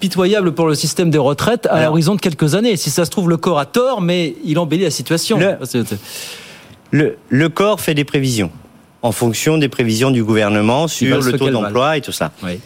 pitoyable 0.00 0.52
pour 0.52 0.66
le 0.66 0.74
système 0.74 1.10
des 1.10 1.18
retraites 1.18 1.66
à 1.70 1.84
l'horizon 1.84 2.14
de 2.16 2.20
quelques 2.20 2.54
années. 2.54 2.76
Si 2.76 2.90
ça 2.90 3.04
se 3.04 3.10
trouve, 3.10 3.28
le 3.28 3.36
corps 3.36 3.58
a 3.58 3.66
tort, 3.66 4.00
mais 4.00 4.34
il 4.44 4.58
embellit 4.58 4.82
la 4.84 4.90
situation. 4.90 5.38
Le, 6.90 7.16
le 7.28 7.48
corps 7.48 7.80
fait 7.80 7.94
des 7.94 8.04
prévisions 8.04 8.50
en 9.04 9.12
fonction 9.12 9.58
des 9.58 9.68
prévisions 9.68 10.10
du 10.10 10.24
gouvernement 10.24 10.88
sur 10.88 11.20
le 11.20 11.32
taux 11.34 11.50
d'emploi 11.50 11.98
et 11.98 12.00
tout 12.00 12.10
ça. 12.10 12.32
Oui. 12.42 12.58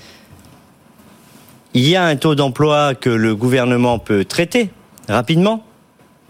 Il 1.74 1.86
y 1.86 1.96
a 1.96 2.04
un 2.04 2.14
taux 2.14 2.36
d'emploi 2.36 2.94
que 2.94 3.10
le 3.10 3.34
gouvernement 3.34 3.98
peut 3.98 4.24
traiter 4.24 4.70
rapidement. 5.08 5.64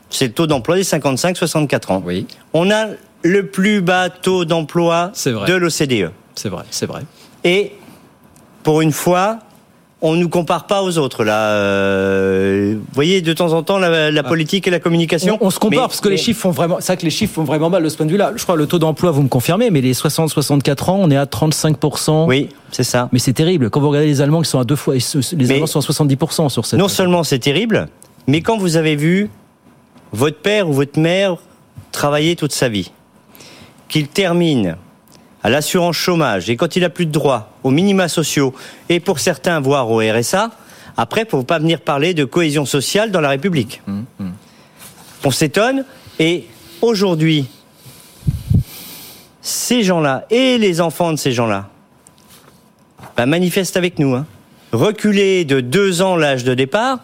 C'est 0.08 0.28
le 0.28 0.32
taux 0.32 0.46
d'emploi 0.46 0.76
des 0.76 0.82
55-64 0.82 1.92
ans. 1.92 2.02
Oui, 2.06 2.26
On 2.54 2.70
a 2.70 2.86
le 3.22 3.46
plus 3.48 3.82
bas 3.82 4.08
taux 4.08 4.46
d'emploi 4.46 5.12
de 5.46 5.54
l'OCDE. 5.54 6.10
c'est 6.34 6.48
vrai, 6.48 6.64
c'est 6.70 6.86
vrai. 6.86 7.02
Et 7.44 7.72
pour 8.62 8.80
une 8.80 8.92
fois, 8.92 9.40
on 10.00 10.14
ne 10.14 10.20
nous 10.20 10.28
compare 10.28 10.66
pas 10.66 10.82
aux 10.82 10.96
autres. 10.98 11.24
Là, 11.24 11.50
Euh, 11.50 12.74
vous 12.76 12.84
voyez, 12.94 13.20
de 13.20 13.32
temps 13.32 13.52
en 13.52 13.62
temps, 13.62 13.78
la, 13.78 14.10
la 14.10 14.22
politique 14.22 14.66
et 14.66 14.70
la 14.70 14.78
communication. 14.80 15.38
On, 15.40 15.46
on 15.46 15.50
se 15.50 15.58
compare 15.58 15.82
Mais- 15.82 15.88
parce 15.88 16.00
que 16.00 16.08
les 16.08 16.16
chiffres 16.16 16.40
font 16.40 16.50
vraiment. 16.50 16.76
C'est 16.80 16.96
que 16.96 17.04
les 17.04 17.10
chiffres 17.10 17.34
font 17.34 17.44
vraiment 17.44 17.68
mal 17.70 17.82
de 17.82 17.88
ce 17.88 17.96
point 17.96 18.06
de 18.06 18.10
vue-là. 18.12 18.32
Je 18.36 18.42
crois 18.42 18.54
que 18.54 18.60
le 18.60 18.66
taux 18.66 18.78
d'emploi, 18.78 19.10
vous 19.10 19.22
me 19.22 19.28
confirmez, 19.28 19.70
mais 19.70 19.80
les 19.80 19.94
60-64 19.94 20.90
ans, 20.90 20.98
on 21.00 21.10
est 21.10 21.16
à 21.16 21.26
35%. 21.26 22.26
Oui, 22.26 22.48
c'est 22.70 22.84
ça. 22.84 23.08
Mais 23.12 23.18
c'est 23.18 23.32
terrible. 23.32 23.70
Quand 23.70 23.80
vous 23.80 23.88
regardez 23.88 24.08
les 24.08 24.20
Allemands 24.20 24.42
qui 24.42 24.50
sont 24.50 24.60
à 24.60 24.64
deux 24.64 24.76
fois, 24.76 24.94
les 24.94 25.00
Mais- 25.36 25.54
Allemands 25.54 25.66
sont 25.66 25.80
à 25.80 25.82
70% 25.82 26.48
sur 26.48 26.64
cette. 26.66 26.78
Non 26.78 26.88
seulement 26.88 27.24
c'est 27.24 27.38
terrible, 27.40 27.88
mais 28.26 28.40
quand 28.40 28.56
vous 28.58 28.76
avez 28.76 28.94
vu 28.96 29.30
votre 30.12 30.38
père 30.38 30.68
ou 30.68 30.72
votre 30.72 30.98
mère 30.98 31.36
travailler 31.92 32.36
toute 32.36 32.52
sa 32.52 32.68
vie, 32.68 32.92
qu'il 33.88 34.06
termine 34.08 34.76
à 35.42 35.50
l'assurance 35.50 35.96
chômage 35.96 36.50
et 36.50 36.56
quand 36.56 36.76
il 36.76 36.84
a 36.84 36.90
plus 36.90 37.06
de 37.06 37.12
droits 37.12 37.52
aux 37.62 37.70
minima 37.70 38.08
sociaux 38.08 38.54
et 38.88 39.00
pour 39.00 39.20
certains 39.20 39.60
voire 39.60 39.90
au 39.90 39.98
RSA, 39.98 40.50
après 40.96 41.24
pour 41.24 41.44
pas 41.44 41.58
venir 41.58 41.80
parler 41.80 42.14
de 42.14 42.24
cohésion 42.24 42.64
sociale 42.64 43.10
dans 43.10 43.20
la 43.20 43.30
République. 43.30 43.82
Hum, 43.86 44.04
hum. 44.20 44.32
On 45.24 45.30
s'étonne 45.30 45.84
et 46.18 46.46
aujourd'hui 46.80 47.46
ces 49.40 49.82
gens-là 49.82 50.26
et 50.30 50.58
les 50.58 50.80
enfants 50.80 51.12
de 51.12 51.16
ces 51.16 51.32
gens-là 51.32 51.68
bah, 53.16 53.26
manifestent 53.26 53.76
avec 53.76 53.98
nous. 53.98 54.14
Hein. 54.14 54.26
Reculer 54.72 55.44
de 55.44 55.60
deux 55.60 56.02
ans 56.02 56.16
l'âge 56.16 56.44
de 56.44 56.54
départ, 56.54 56.98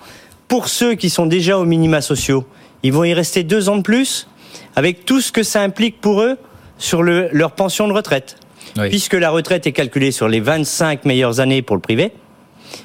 pour 0.48 0.68
ceux 0.68 0.94
qui 0.94 1.08
sont 1.08 1.26
déjà 1.26 1.58
aux 1.58 1.64
minima 1.64 2.00
sociaux, 2.00 2.44
ils 2.82 2.92
vont 2.92 3.04
y 3.04 3.14
rester 3.14 3.42
deux 3.42 3.68
ans 3.68 3.76
de 3.76 3.82
plus, 3.82 4.28
avec 4.76 5.06
tout 5.06 5.20
ce 5.20 5.32
que 5.32 5.42
ça 5.42 5.62
implique 5.62 6.00
pour 6.00 6.20
eux 6.20 6.36
sur 6.78 7.02
le, 7.02 7.28
leur 7.32 7.52
pension 7.52 7.88
de 7.88 7.92
retraite. 7.92 8.36
Oui. 8.76 8.88
Puisque 8.88 9.14
la 9.14 9.30
retraite 9.30 9.66
est 9.66 9.72
calculée 9.72 10.10
sur 10.10 10.28
les 10.28 10.40
25 10.40 11.04
meilleures 11.04 11.40
années 11.40 11.62
pour 11.62 11.76
le 11.76 11.82
privé, 11.82 12.12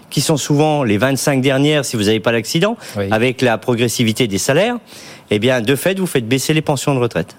qui 0.10 0.22
sont 0.22 0.38
souvent 0.38 0.84
les 0.84 0.98
25 0.98 1.42
dernières 1.42 1.86
si 1.86 1.96
vous 1.98 2.04
n'avez 2.04 2.20
pas 2.20 2.32
l'accident, 2.32 2.78
Oui. 2.98 3.06
avec 3.12 3.42
la 3.42 3.58
progressivité 3.58 4.28
des 4.28 4.38
salaires, 4.38 4.76
eh 5.32 5.40
bien, 5.40 5.62
de 5.62 5.76
fait, 5.76 6.00
vous 6.00 6.06
faites 6.08 6.28
baisser 6.28 6.54
les 6.54 6.62
pensions 6.62 6.94
de 6.94 7.00
retraite. 7.00 7.36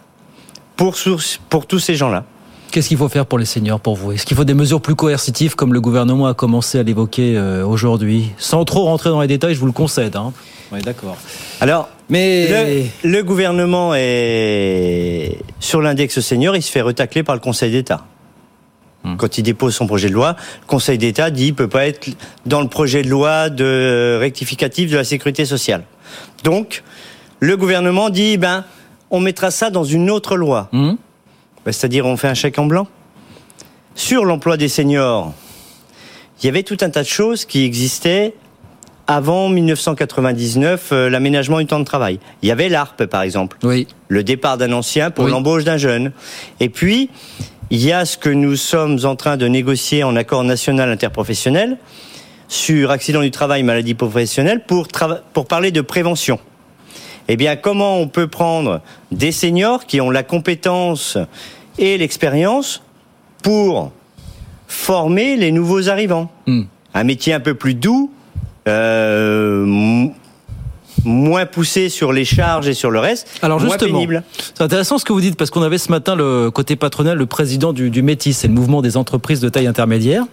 Pour 0.77 0.97
tous 0.97 1.79
ces 1.79 1.95
gens-là. 1.95 2.25
Qu'est-ce 2.71 2.89
qu'il 2.89 2.97
faut 2.97 3.09
faire 3.09 3.27
pour 3.27 3.39
les 3.39 3.45
seniors, 3.45 3.81
pour 3.81 3.97
vous? 3.97 4.13
Est-ce 4.13 4.25
qu'il 4.25 4.37
faut 4.37 4.45
des 4.45 4.55
mesures 4.55 4.81
plus 4.81 4.95
coercitives, 4.95 5.57
comme 5.57 5.75
le 5.75 5.81
gouvernement 5.81 6.27
a 6.27 6.35
commencé 6.35 6.79
à 6.79 6.83
l'évoquer 6.85 7.37
euh, 7.37 7.67
aujourd'hui? 7.67 8.31
Sans 8.39 8.65
trop 8.65 8.85
rentrer 8.85 9.11
dans 9.11 9.21
les 9.21 9.27
détails, 9.27 9.55
je 9.55 9.61
vous 9.61 9.67
le 9.67 9.73
concède. 9.73 10.15
Hein. 10.17 10.33
Oui, 10.73 10.81
d'accord. 10.83 11.17
Alors, 11.61 11.89
Mais 12.09 12.49
le, 13.03 13.09
le 13.09 13.23
gouvernement 13.23 13.93
est 13.95 15.39
sur 15.59 15.81
l'index 15.81 16.21
senior, 16.21 16.57
il 16.57 16.63
se 16.63 16.71
fait 16.71 16.81
retacler 16.81 17.23
par 17.23 17.35
le 17.35 17.41
Conseil 17.41 17.73
d'État. 17.73 18.05
Hmm. 19.03 19.17
Quand 19.17 19.39
il 19.39 19.43
dépose 19.43 19.75
son 19.75 19.87
projet 19.87 20.09
de 20.09 20.15
loi, 20.15 20.37
le 20.61 20.67
Conseil 20.67 20.99
d'État 20.99 21.31
dit 21.31 21.47
il 21.49 21.55
peut 21.55 21.69
pas 21.69 21.87
être 21.87 22.11
dans 22.47 22.61
le 22.61 22.69
projet 22.69 23.03
de 23.03 23.09
loi 23.09 23.49
de 23.49 24.19
rectificatif 24.21 24.91
de 24.91 24.97
la 24.97 25.05
sécurité 25.05 25.45
sociale. 25.45 25.85
Donc, 26.45 26.83
le 27.41 27.57
gouvernement 27.57 28.11
dit 28.11 28.37
ben 28.37 28.65
on 29.11 29.21
mettra 29.21 29.51
ça 29.51 29.71
dans 29.71 29.85
une 29.85 30.11
autre 30.11 30.37
loi. 30.37 30.69
Hum 30.73 30.97
Ben, 31.65 31.73
C'est-à-dire 31.73 32.07
on 32.07 32.17
fait 32.17 32.29
un 32.29 32.35
chèque 32.35 32.59
en 32.59 32.67
blanc. 32.67 32.87
Sur 33.95 34.25
l'emploi 34.25 34.57
des 34.57 34.69
seniors, 34.69 35.33
il 36.41 36.47
y 36.47 36.49
avait 36.49 36.63
tout 36.63 36.77
un 36.81 36.91
tas 36.91 37.03
de 37.03 37.09
choses 37.09 37.45
qui 37.45 37.65
existaient 37.65 38.35
avant 39.11 39.49
1999, 39.49 40.91
euh, 40.93 41.11
l'aménagement 41.11 41.59
du 41.59 41.67
temps 41.67 41.81
de 41.81 41.85
travail. 41.85 42.21
Il 42.43 42.49
y 42.49 42.53
avait 42.53 42.69
l'ARP, 42.69 43.07
par 43.07 43.23
exemple, 43.23 43.57
oui. 43.65 43.89
le 44.07 44.23
départ 44.23 44.57
d'un 44.57 44.73
ancien 44.73 45.11
pour 45.11 45.25
Oui. 45.25 45.33
l'embauche 45.33 45.65
d'un 45.65 45.79
jeune. 45.79 46.13
Et 46.61 46.69
puis, 46.69 47.11
il 47.71 47.85
y 47.85 47.91
a 47.91 48.05
ce 48.05 48.17
que 48.17 48.29
nous 48.29 48.55
sommes 48.55 49.01
en 49.05 49.17
train 49.17 49.37
de 49.37 49.49
négocier 49.49 50.05
en 50.05 50.15
accord 50.15 50.45
national 50.45 50.89
interprofessionnel 50.91 51.77
sur 52.47 52.93
accident 52.93 53.21
du 53.23 53.33
travail, 53.33 53.65
maladie 53.65 53.95
professionnelle, 53.95 54.63
pour, 54.65 54.87
pour 55.33 55.47
parler 55.47 55.73
de 55.73 55.81
prévention. 55.81 56.39
Eh 57.27 57.37
bien, 57.37 57.57
comment 57.57 57.99
on 57.99 58.07
peut 58.07 58.29
prendre 58.29 58.81
des 59.11 59.33
seniors 59.33 59.87
qui 59.87 60.01
ont 60.01 60.11
la 60.11 60.23
compétence 60.23 61.19
et 61.79 61.99
l'expérience 61.99 62.81
pour 63.43 63.91
former 64.69 65.35
les 65.37 65.51
nouveaux 65.51 65.89
arrivants? 65.89 66.31
Hum. 66.47 66.67
Un 66.95 67.05
métier 67.05 67.33
un 67.33 67.41
peu 67.41 67.55
plus 67.55 67.75
doux, 67.75 68.13
euh, 68.69 70.07
moins 71.05 71.47
poussé 71.47 71.89
sur 71.89 72.13
les 72.13 72.25
charges 72.25 72.69
et 72.69 72.75
sur 72.75 72.91
le 72.91 72.99
reste, 72.99 73.27
Alors 73.43 73.59
justement, 73.59 74.05
c'est 74.55 74.63
intéressant 74.63 74.99
ce 74.99 75.05
que 75.05 75.13
vous 75.13 75.21
dites 75.21 75.37
parce 75.37 75.51
qu'on 75.51 75.63
avait 75.63 75.79
ce 75.79 75.91
matin 75.91 76.15
le 76.15 76.51
côté 76.51 76.77
patronal, 76.77 77.17
le 77.17 77.27
président 77.27 77.73
du, 77.73 77.91
du 77.91 78.03
Métis, 78.03 78.37
c'est 78.37 78.49
le 78.49 78.55
mouvement 78.55 78.83
des 78.83 78.97
entreprises 78.97 79.41
de 79.41 79.49
taille 79.49 79.67
intermédiaire, 79.67 80.25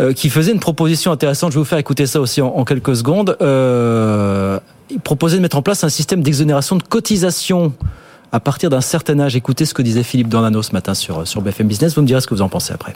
euh, 0.00 0.12
qui 0.12 0.30
faisait 0.30 0.52
une 0.52 0.60
proposition 0.60 1.12
intéressante. 1.12 1.52
Je 1.52 1.58
vais 1.58 1.62
vous 1.62 1.68
faire 1.68 1.78
écouter 1.78 2.06
ça 2.06 2.20
aussi 2.20 2.40
en, 2.40 2.48
en 2.48 2.64
quelques 2.64 2.96
secondes. 2.96 3.36
Euh, 3.42 4.58
il 4.90 5.00
proposait 5.00 5.36
de 5.36 5.42
mettre 5.42 5.56
en 5.56 5.62
place 5.62 5.84
un 5.84 5.90
système 5.90 6.22
d'exonération 6.22 6.76
de 6.76 6.82
cotisation 6.82 7.72
à 8.32 8.40
partir 8.40 8.70
d'un 8.70 8.80
certain 8.80 9.18
âge. 9.20 9.36
Écoutez 9.36 9.64
ce 9.64 9.74
que 9.74 9.82
disait 9.82 10.02
Philippe 10.02 10.28
Dornano 10.28 10.62
ce 10.62 10.72
matin 10.72 10.94
sur, 10.94 11.26
sur 11.26 11.42
BFM 11.42 11.66
Business. 11.66 11.94
Vous 11.94 12.02
me 12.02 12.06
direz 12.06 12.20
ce 12.20 12.26
que 12.26 12.34
vous 12.34 12.42
en 12.42 12.48
pensez 12.48 12.72
après. 12.72 12.94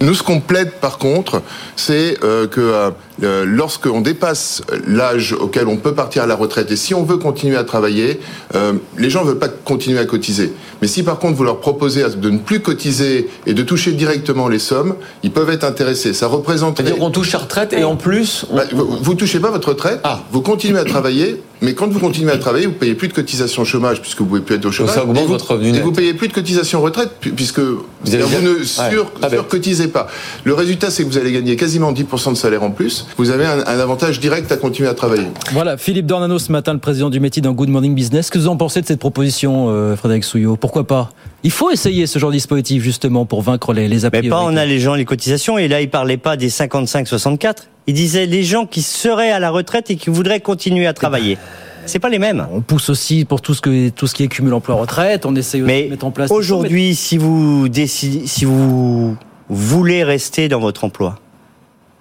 Nous, 0.00 0.14
ce 0.14 0.22
qu'on 0.22 0.40
plaide 0.40 0.72
par 0.72 0.98
contre, 0.98 1.42
c'est 1.76 2.22
euh, 2.22 2.46
que 2.46 2.92
euh, 3.22 3.44
lorsqu'on 3.46 4.00
dépasse 4.00 4.62
l'âge 4.86 5.32
auquel 5.32 5.66
on 5.68 5.76
peut 5.76 5.94
partir 5.94 6.22
à 6.22 6.26
la 6.26 6.34
retraite, 6.36 6.70
et 6.70 6.76
si 6.76 6.94
on 6.94 7.02
veut 7.02 7.16
continuer 7.16 7.56
à 7.56 7.64
travailler, 7.64 8.20
euh, 8.54 8.74
les 8.96 9.10
gens 9.10 9.22
ne 9.24 9.28
veulent 9.30 9.38
pas 9.38 9.48
continuer 9.48 9.98
à 9.98 10.04
cotiser. 10.04 10.52
Mais 10.80 10.88
si 10.88 11.02
par 11.02 11.18
contre 11.18 11.36
vous 11.36 11.44
leur 11.44 11.58
proposez 11.60 12.04
de 12.16 12.30
ne 12.30 12.38
plus 12.38 12.60
cotiser 12.60 13.28
et 13.46 13.54
de 13.54 13.62
toucher 13.62 13.92
directement 13.92 14.48
les 14.48 14.58
sommes, 14.60 14.94
ils 15.22 15.32
peuvent 15.32 15.50
être 15.50 15.64
intéressés. 15.64 16.12
Ça 16.12 16.26
représente... 16.28 16.76
C'est-à-dire 16.78 16.96
qu'on 16.98 17.10
touche 17.10 17.30
sa 17.30 17.38
retraite 17.38 17.72
et 17.72 17.84
en 17.84 17.96
plus, 17.96 18.44
on- 18.50 18.56
Bah, 18.56 18.64
vous, 18.72 18.98
vous 19.02 19.14
touchez 19.14 19.40
pas 19.40 19.50
votre 19.50 19.70
retraite, 19.70 20.00
Ah. 20.04 20.20
vous 20.30 20.40
continuez 20.42 20.78
à 20.78 20.84
travailler, 20.84 21.42
mais 21.60 21.74
quand 21.74 21.88
vous 21.88 21.98
continuez 21.98 22.30
à 22.32 22.38
travailler, 22.38 22.66
vous 22.66 22.72
payez 22.72 22.94
plus 22.94 23.08
de 23.08 23.12
cotisation 23.14 23.64
chômage 23.64 24.00
puisque 24.00 24.18
vous 24.20 24.26
pouvez 24.26 24.40
plus 24.40 24.54
être 24.54 24.66
au 24.66 24.70
chômage. 24.70 24.94
ça 24.94 25.02
augmente 25.02 25.18
et 25.18 25.22
vous, 25.22 25.28
votre 25.32 25.50
revenu 25.52 25.76
Et 25.76 25.80
vous 25.80 25.90
payez 25.92 26.14
plus 26.14 26.28
de 26.28 26.32
cotisation 26.34 26.80
retraite 26.80 27.10
pu- 27.20 27.32
puisque 27.32 27.58
vous, 27.58 27.84
vous 28.04 28.10
ne 28.12 28.62
sur, 28.64 29.10
pas 29.10 29.28
bête. 29.28 29.40
surcotisez 29.40 29.88
pas. 29.88 30.06
Le 30.44 30.54
résultat, 30.54 30.90
c'est 30.90 31.02
que 31.02 31.08
vous 31.08 31.18
allez 31.18 31.32
gagner 31.32 31.56
quasiment 31.56 31.92
10% 31.92 32.30
de 32.32 32.36
salaire 32.36 32.62
en 32.62 32.70
plus. 32.70 33.06
Vous 33.16 33.30
avez 33.30 33.44
un, 33.46 33.60
un 33.60 33.78
avantage 33.80 34.20
direct 34.20 34.50
à 34.52 34.56
continuer 34.56 34.88
à 34.88 34.94
travailler. 34.94 35.26
Voilà, 35.52 35.76
Philippe 35.76 36.06
Dornano 36.06 36.38
ce 36.38 36.52
matin, 36.52 36.72
le 36.72 36.78
président 36.78 37.10
du 37.10 37.18
métier 37.20 37.42
dans 37.42 37.52
Good 37.52 37.68
Morning 37.68 37.94
Business. 37.94 38.30
Que 38.30 38.38
vous 38.38 38.48
en 38.48 38.56
pensez 38.56 38.80
de 38.80 38.86
cette 38.86 39.00
proposition, 39.00 39.66
euh, 39.70 39.96
Frédéric 39.96 40.24
Souillot? 40.24 40.56
Pourquoi 40.56 40.86
pas? 40.86 41.10
Il 41.42 41.50
faut 41.50 41.70
essayer 41.70 42.06
ce 42.06 42.18
genre 42.18 42.30
de 42.30 42.36
dispositif 42.36 42.82
justement 42.82 43.24
pour 43.26 43.42
vaincre 43.42 43.72
les, 43.72 43.88
les 43.88 44.04
a 44.04 44.10
Mais 44.12 44.28
pas 44.28 44.40
en 44.40 44.56
allégeant 44.56 44.94
les 44.94 45.04
cotisations. 45.04 45.58
Et 45.58 45.68
là, 45.68 45.80
il 45.80 45.90
parlait 45.90 46.16
pas 46.16 46.36
des 46.36 46.50
55-64. 46.50 47.54
Il 47.86 47.94
disait 47.94 48.26
les 48.26 48.42
gens 48.42 48.66
qui 48.66 48.82
seraient 48.82 49.30
à 49.30 49.38
la 49.38 49.50
retraite 49.50 49.90
et 49.90 49.96
qui 49.96 50.10
voudraient 50.10 50.40
continuer 50.40 50.86
à 50.86 50.92
travailler. 50.92 51.38
C'est 51.86 52.00
pas 52.00 52.10
les 52.10 52.18
mêmes. 52.18 52.46
On 52.52 52.60
pousse 52.60 52.90
aussi 52.90 53.24
pour 53.24 53.40
tout 53.40 53.54
ce, 53.54 53.62
que, 53.62 53.88
tout 53.88 54.06
ce 54.06 54.14
qui 54.14 54.24
est 54.24 54.28
cumul 54.28 54.52
emploi-retraite. 54.52 55.24
On 55.24 55.34
essaye 55.34 55.62
aussi 55.62 55.66
Mais 55.72 55.84
de 55.84 55.90
mettre 55.90 56.04
en 56.04 56.10
place. 56.10 56.30
aujourd'hui, 56.30 56.94
si 56.94 57.16
vous 57.16 57.68
décidez, 57.70 58.26
si 58.26 58.44
vous 58.44 59.16
voulez 59.48 60.04
rester 60.04 60.48
dans 60.48 60.60
votre 60.60 60.84
emploi, 60.84 61.18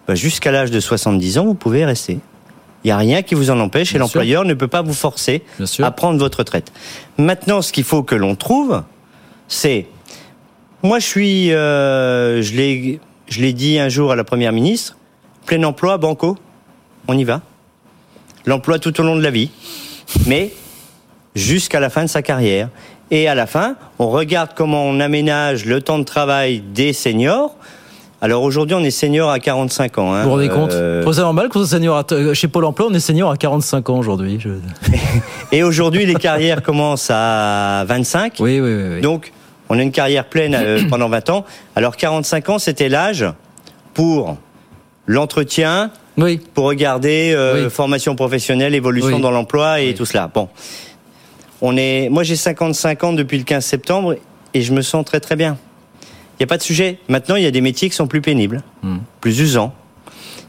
bah, 0.07 0.15
jusqu'à 0.15 0.51
l'âge 0.51 0.71
de 0.71 0.79
70 0.79 1.37
ans, 1.37 1.45
vous 1.45 1.53
pouvez 1.53 1.85
rester. 1.85 2.19
Il 2.83 2.87
n'y 2.87 2.91
a 2.91 2.97
rien 2.97 3.21
qui 3.21 3.35
vous 3.35 3.49
en 3.49 3.59
empêche 3.59 3.93
et 3.95 3.97
l'employeur 3.97 4.45
ne 4.45 4.53
peut 4.53 4.67
pas 4.67 4.81
vous 4.81 4.93
forcer 4.93 5.43
à 5.79 5.91
prendre 5.91 6.19
votre 6.19 6.39
retraite. 6.39 6.71
Maintenant, 7.17 7.61
ce 7.61 7.73
qu'il 7.73 7.83
faut 7.83 8.03
que 8.03 8.15
l'on 8.15 8.35
trouve, 8.35 8.83
c'est, 9.47 9.87
moi 10.83 10.99
je 10.99 11.05
suis, 11.05 11.51
euh, 11.51 12.41
je 12.41 12.53
l'ai 13.41 13.53
dit 13.53 13.79
un 13.79 13.89
jour 13.89 14.11
à 14.11 14.15
la 14.15 14.23
première 14.23 14.53
ministre, 14.53 14.97
plein 15.45 15.63
emploi, 15.63 15.97
banco, 15.97 16.37
on 17.07 17.17
y 17.17 17.23
va. 17.23 17.41
L'emploi 18.45 18.79
tout 18.79 18.97
au 19.01 19.03
long 19.03 19.15
de 19.15 19.23
la 19.23 19.31
vie, 19.31 19.49
mais 20.25 20.53
jusqu'à 21.35 21.79
la 21.79 21.89
fin 21.89 22.03
de 22.03 22.09
sa 22.09 22.21
carrière. 22.21 22.69
Et 23.11 23.27
à 23.27 23.35
la 23.35 23.47
fin, 23.47 23.75
on 23.99 24.09
regarde 24.09 24.51
comment 24.55 24.83
on 24.83 24.99
aménage 24.99 25.65
le 25.65 25.81
temps 25.81 25.99
de 25.99 26.03
travail 26.03 26.59
des 26.59 26.93
seniors. 26.93 27.55
Alors 28.21 28.41
aujourd'hui, 28.43 28.75
on 28.75 28.83
est 28.83 28.89
senior 28.91 29.29
à 29.29 29.39
45 29.39 29.97
ans. 29.99 30.11
Hein. 30.13 30.23
Vous 30.23 30.29
vous 30.29 30.35
rendez 30.35 30.49
compte 30.49 30.71
Euh, 30.71 31.11
ça 31.13 31.21
normal 31.21 31.49
qu'on 31.49 31.59
soit 31.59 31.67
senior 31.77 31.97
à- 31.97 32.05
euh, 32.13 32.33
chez 32.33 32.47
Pôle 32.47 32.65
emploi, 32.65 32.87
on 32.89 32.93
est 32.93 32.99
senior 32.99 33.29
à 33.29 33.37
45 33.37 33.89
ans 33.91 33.99
aujourd'hui. 33.99 34.39
Je- 34.39 34.49
Et 35.51 35.61
aujourd'hui, 35.61 36.05
les 36.05 36.15
carrières 36.15 36.63
commencent 36.63 37.11
à 37.13 37.85
25. 37.87 38.33
Oui, 38.39 38.59
oui, 38.59 38.73
oui. 38.73 38.83
oui. 38.95 39.01
Donc, 39.01 39.31
on 39.69 39.77
a 39.77 39.83
une 39.83 39.91
carrière 39.91 40.25
pleine 40.25 40.55
euh, 40.55 40.81
pendant 40.89 41.09
20 41.09 41.29
ans. 41.29 41.45
Alors 41.75 41.95
45 41.95 42.49
ans, 42.49 42.57
c'était 42.59 42.89
l'âge 42.89 43.23
pour 43.93 44.37
l'entretien, 45.05 45.91
oui. 46.17 46.41
pour 46.55 46.65
regarder 46.65 47.33
euh, 47.35 47.65
Oui. 47.65 47.69
formation 47.69 48.15
professionnelle, 48.15 48.73
évolution 48.73 49.17
Oui. 49.17 49.21
dans 49.21 49.31
l'emploi 49.31 49.79
et 49.81 49.93
tout 49.93 50.05
cela. 50.05 50.27
Bon, 50.33 50.49
on 51.61 51.77
est, 51.77 52.09
moi 52.09 52.23
j'ai 52.23 52.35
55 52.35 53.03
ans 53.03 53.13
depuis 53.13 53.37
le 53.37 53.43
15 53.43 53.63
septembre 53.63 54.15
et 54.55 54.61
je 54.63 54.73
me 54.73 54.81
sens 54.81 55.05
très 55.05 55.19
très 55.19 55.35
bien. 55.35 55.57
Il 56.39 56.43
n'y 56.43 56.45
a 56.45 56.47
pas 56.47 56.57
de 56.57 56.63
sujet. 56.63 56.99
Maintenant, 57.09 57.35
il 57.35 57.43
y 57.43 57.47
a 57.47 57.51
des 57.51 57.61
métiers 57.61 57.89
qui 57.89 57.95
sont 57.95 58.07
plus 58.07 58.21
pénibles, 58.21 58.61
Hmm. 58.83 58.97
plus 59.21 59.39
usants. 59.39 59.73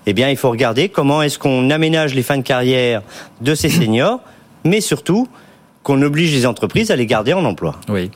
Eh 0.06 0.12
bien, 0.12 0.28
il 0.30 0.36
faut 0.36 0.50
regarder 0.50 0.88
comment 0.88 1.22
est-ce 1.22 1.38
qu'on 1.38 1.70
aménage 1.70 2.14
les 2.14 2.22
fins 2.22 2.36
de 2.38 2.42
carrière 2.42 3.02
de 3.40 3.54
ces 3.54 3.68
seniors, 3.80 4.20
mais 4.64 4.80
surtout 4.80 5.28
qu'on 5.82 6.00
oblige 6.02 6.32
les 6.34 6.44
entreprises 6.46 6.90
à 6.90 6.96
les 6.96 7.06
garder 7.06 7.32
en 7.32 7.44
emploi. 7.44 7.76
Oui. 7.88 8.10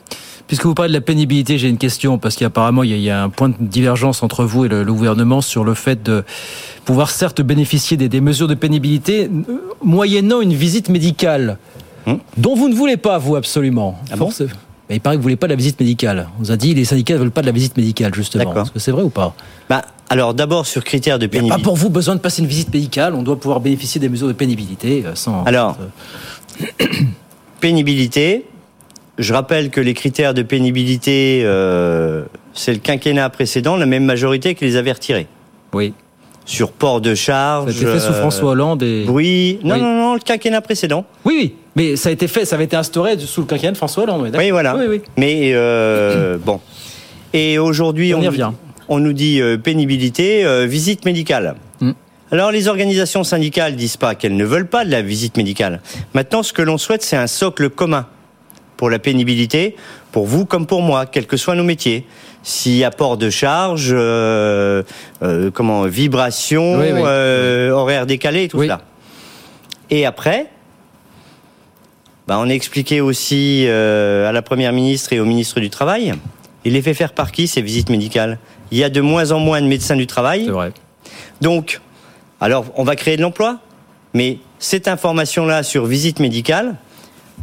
Puisque 0.49 0.67
vous 0.67 0.75
parlez 0.75 0.91
de 0.91 0.95
la 0.95 1.00
pénibilité, 1.00 1.57
j'ai 1.57 1.69
une 1.69 1.79
question, 1.79 2.19
parce 2.19 2.37
qu'apparemment, 2.37 2.83
il 2.83 2.95
y, 2.99 3.09
a- 3.09 3.23
un 3.23 3.31
point 3.31 3.49
de 3.49 3.55
divergence 3.59 4.23
entre 4.23 4.45
vous 4.45 4.67
et 4.67 4.69
le, 4.69 4.85
gouvernement 4.85 5.41
sur 5.41 5.64
le 5.64 5.73
fait 5.73 6.02
de 6.02 6.25
pouvoir 6.85 7.11
certes 7.11 7.41
bénéficier 7.41 7.97
des, 7.97 8.09
des 8.11 8.21
mesures 8.21 8.49
de 8.49 8.55
pénibilité, 8.55 9.31
euh, 9.49 9.62
moyennant 9.83 10.41
une 10.43 10.52
visite 10.52 10.88
médicale, 10.91 11.57
Hmm. 12.07 12.14
dont 12.37 12.57
vous 12.57 12.69
ne 12.69 12.75
voulez 12.75 12.97
pas, 12.97 13.17
vous, 13.19 13.37
absolument. 13.37 13.99
Ah 14.11 14.17
bon? 14.17 14.29
Mais 14.89 14.97
il 14.97 15.01
paraît 15.01 15.17
que 15.17 15.19
vous 15.21 15.23
voulez 15.25 15.37
pas 15.37 15.47
de 15.47 15.53
la 15.53 15.57
visite 15.57 15.79
médicale. 15.81 16.29
On 16.39 16.43
vous 16.43 16.51
a 16.51 16.57
dit, 16.57 16.75
les 16.75 16.85
syndicats 16.85 17.15
ne 17.15 17.19
veulent 17.21 17.31
pas 17.31 17.41
de 17.41 17.47
la 17.47 17.53
visite 17.53 17.77
médicale, 17.77 18.15
justement. 18.15 18.55
Est-ce 18.62 18.71
que 18.73 18.79
c'est 18.79 18.91
vrai 18.91 19.03
ou 19.03 19.11
pas? 19.11 19.35
Bah, 19.69 19.83
alors 20.11 20.35
d'abord 20.35 20.67
sur 20.67 20.85
critères 20.85 21.19
de 21.19 21.27
Il 21.27 21.31
n'y 21.31 21.37
a 21.37 21.41
pas 21.41 21.41
pénibilité. 21.41 21.62
pour 21.65 21.77
vous 21.77 21.89
besoin 21.89 22.15
de 22.17 22.21
passer 22.21 22.43
une 22.43 22.49
visite 22.49 22.73
médicale, 22.75 23.15
on 23.15 23.23
doit 23.23 23.39
pouvoir 23.41 23.61
bénéficier 23.61 24.01
des 24.01 24.09
mesures 24.11 24.29
de 24.29 24.33
pénibilité 24.35 25.05
euh, 25.07 25.15
sans... 25.15 25.45
Alors, 25.45 25.79
sans- 26.59 26.67
pénibilité, 27.61 28.45
je 29.19 29.33
rappelle 29.33 29.71
que 29.71 29.81
les 29.81 29.95
critères 29.95 30.35
de 30.35 30.43
pénibilité, 30.43 31.43
euh, 31.45 32.25
c'est 32.55 32.73
le 32.73 32.79
quinquennat 32.79 33.31
précédent, 33.31 33.77
la 33.77 33.87
même 33.87 34.05
majorité 34.05 34.55
qui 34.55 34.65
les 34.65 34.77
avait 34.77 34.93
retirés. 34.93 35.27
Oui. 35.73 35.95
Sur 36.45 36.73
port 36.73 37.01
de 37.01 37.15
charge. 37.15 37.71
Été 37.77 37.87
fait 37.87 38.01
sous 38.01 38.12
euh, 38.12 38.21
François 38.21 38.51
Hollande 38.51 38.83
et. 38.83 39.07
Oui, 39.09 39.61
non, 39.62 39.77
Oui. 39.77 39.81
non, 39.81 39.95
non, 39.97 40.15
le 40.15 40.21
quinquennat 40.21 40.61
précédent. 40.61 41.05
Oui, 41.25 41.35
oui. 41.41 41.55
Mais 41.76 41.97
ça 41.97 42.11
a 42.11 42.12
été 42.12 42.29
fait, 42.29 42.45
ça 42.45 42.57
avait 42.57 42.64
été 42.64 42.76
instauré 42.76 43.19
sous 43.19 43.41
le 43.43 43.47
quinquennat 43.47 43.73
de 43.73 43.76
François 43.79 44.02
Hollande. 44.05 44.35
Oui, 44.37 44.50
voilà. 44.50 44.76
Oui, 44.76 44.85
oui. 44.88 45.00
Mais 45.17 45.52
euh, 45.55 46.37
bon. 46.38 46.61
Et 47.33 47.59
aujourd'hui, 47.59 48.12
On 48.14 48.19
on, 48.19 48.31
nous- 48.31 48.55
on 48.88 48.99
nous 48.99 49.12
dit 49.14 49.41
euh, 49.41 49.57
pénibilité, 49.57 50.45
euh, 50.45 50.67
visite 50.67 51.05
médicale. 51.07 51.55
Mm. 51.81 51.93
Alors 52.31 52.50
les 52.50 52.69
organisations 52.69 53.25
syndicales 53.25 53.76
disent 53.76 53.97
pas 53.97 54.14
qu'elles 54.14 54.37
ne 54.37 54.45
veulent 54.45 54.67
pas 54.69 54.85
de 54.85 54.91
la 54.91 55.00
visite 55.02 55.37
médicale. 55.37 55.81
Maintenant, 56.14 56.43
ce 56.43 56.52
que 56.52 56.62
l'on 56.62 56.76
souhaite, 56.79 57.02
c'est 57.02 57.17
un 57.17 57.26
socle 57.26 57.71
commun 57.71 58.07
pour 58.76 58.91
la 58.91 58.99
pénibilité, 58.99 59.76
pour 60.12 60.26
vous 60.26 60.45
comme 60.45 60.67
pour 60.67 60.83
moi, 60.83 61.07
quels 61.07 61.26
que 61.26 61.37
soient 61.37 61.55
nos 61.55 61.62
métiers. 61.64 62.05
Si 62.43 62.85
apport 62.85 63.17
de 63.17 63.31
charge, 63.31 63.91
euh, 63.93 64.83
euh, 65.23 65.50
comment 65.52 65.85
vibration, 65.85 66.81
Oui, 66.81 66.87
euh, 66.91 67.71
horaire 67.71 68.05
décalé, 68.07 68.49
tout 68.49 68.67
ça. 68.67 68.81
Et 69.91 70.05
après, 70.05 70.49
bah, 72.26 72.38
on 72.38 72.49
a 72.49 72.52
expliqué 72.52 73.00
aussi 73.00 73.64
euh, 73.67 74.29
à 74.29 74.33
la 74.33 74.43
première 74.43 74.73
ministre 74.73 75.12
et 75.12 75.21
au 75.21 75.25
ministre 75.25 75.61
du 75.61 75.71
Travail. 75.71 76.14
Il 76.64 76.75
les 76.75 76.83
fait 76.83 76.95
faire 76.95 77.12
par 77.12 77.33
qui 77.33 77.49
ces 77.49 77.61
visites 77.62 77.88
médicales? 77.91 78.38
Il 78.71 78.79
y 78.79 78.85
a 78.85 78.88
de 78.91 79.00
moins 79.00 79.33
en 79.33 79.38
moins 79.41 79.61
de 79.61 79.67
médecins 79.67 79.97
du 79.97 80.07
travail. 80.07 80.45
C'est 80.47 80.50
vrai. 80.52 80.73
Donc, 81.41 81.81
alors, 82.41 82.67
on 82.76 82.85
va 82.85 82.95
créer 82.97 83.17
de 83.17 83.23
l'emploi, 83.23 83.59
mais 84.14 84.38
cette 84.61 84.87
information-là 84.88 85.62
sur 85.64 85.85
visite 85.87 86.21
médicale, 86.21 86.76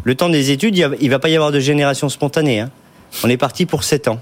le 0.06 0.16
temps 0.16 0.30
des 0.30 0.52
études, 0.52 0.78
il 0.78 0.90
il 1.02 1.10
va 1.10 1.20
pas 1.20 1.28
y 1.30 1.36
avoir 1.36 1.52
de 1.52 1.60
génération 1.60 2.08
spontanée. 2.10 2.62
hein. 2.62 2.72
On 3.24 3.30
est 3.30 3.38
parti 3.38 3.66
pour 3.66 3.84
7 3.84 4.08
ans. 4.08 4.20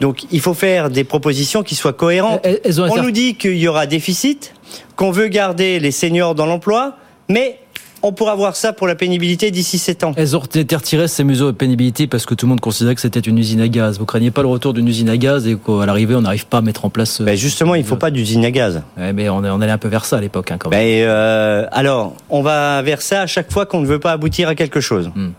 Donc, 0.00 0.24
il 0.30 0.40
faut 0.40 0.54
faire 0.54 0.90
des 0.90 1.04
propositions 1.04 1.62
qui 1.62 1.74
soient 1.74 1.92
cohérentes. 1.94 2.40
Elles- 2.44 2.60
elles 2.64 2.80
ont 2.80 2.90
On 2.90 3.02
nous 3.02 3.10
dit 3.10 3.34
qu'il 3.36 3.56
y 3.56 3.66
aura 3.68 3.86
déficit, 3.86 4.52
qu'on 4.94 5.10
veut 5.10 5.28
garder 5.28 5.80
les 5.80 5.90
seniors 5.90 6.34
dans 6.34 6.46
l'emploi, 6.46 6.96
mais 7.28 7.58
on 8.06 8.12
pourra 8.12 8.34
voir 8.34 8.56
ça 8.56 8.72
pour 8.72 8.86
la 8.86 8.94
pénibilité 8.94 9.50
d'ici 9.50 9.78
7 9.78 10.04
ans. 10.04 10.12
Elles 10.16 10.36
ont 10.36 10.44
été 10.44 10.76
retirées 10.76 11.08
ces 11.08 11.24
mesures 11.24 11.46
de 11.46 11.52
pénibilité 11.52 12.06
parce 12.06 12.24
que 12.24 12.34
tout 12.34 12.46
le 12.46 12.50
monde 12.50 12.60
considérait 12.60 12.94
que 12.94 13.00
c'était 13.00 13.20
une 13.20 13.38
usine 13.38 13.60
à 13.60 13.68
gaz. 13.68 13.98
Vous 13.98 14.06
craignez 14.06 14.30
pas 14.30 14.42
le 14.42 14.48
retour 14.48 14.72
d'une 14.72 14.88
usine 14.88 15.08
à 15.08 15.16
gaz 15.16 15.46
et 15.46 15.56
qu'à 15.56 15.86
l'arrivée 15.86 16.14
on 16.14 16.22
n'arrive 16.22 16.46
pas 16.46 16.58
à 16.58 16.62
mettre 16.62 16.84
en 16.84 16.90
place. 16.90 17.20
euh, 17.20 17.24
Ben 17.24 17.36
justement, 17.36 17.74
il 17.74 17.84
faut 17.84 17.96
pas 17.96 18.10
d'usine 18.10 18.44
à 18.44 18.50
gaz. 18.50 18.82
ouais, 18.96 19.12
mais 19.12 19.28
on, 19.28 19.42
allait 19.42 19.72
un 19.72 19.78
peu 19.78 19.88
vers 19.88 20.04
ça 20.04 20.18
à 20.18 20.20
l'époque 20.20 20.50
hein, 20.50 20.56
quand 20.58 20.70
même. 20.70 20.78
Ben, 20.78 21.02
euh, 21.06 21.66
alors, 21.72 22.14
on 22.30 22.42
va 22.42 22.80
vers 22.82 23.02
ça 23.02 23.22
à 23.22 23.26
chaque 23.26 23.52
fois 23.52 23.66
qu'on 23.66 23.80
ne 23.80 23.86
veut 23.86 24.00
pas 24.00 24.12
aboutir 24.12 24.48
à 24.48 24.54
quelque 24.54 24.80
chose. 24.80 25.10
Hmm. 25.14 25.30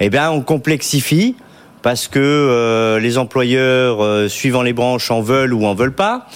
Eh 0.00 0.10
bien, 0.10 0.30
on 0.30 0.40
complexifie 0.40 1.36
parce 1.84 2.08
que 2.08 2.18
euh, 2.18 2.98
les 2.98 3.18
employeurs, 3.18 4.02
euh, 4.02 4.26
suivant 4.26 4.62
les 4.62 4.72
branches, 4.72 5.10
en 5.10 5.20
veulent 5.20 5.52
ou 5.52 5.66
en 5.66 5.74
veulent 5.74 5.94
pas. 5.94 6.26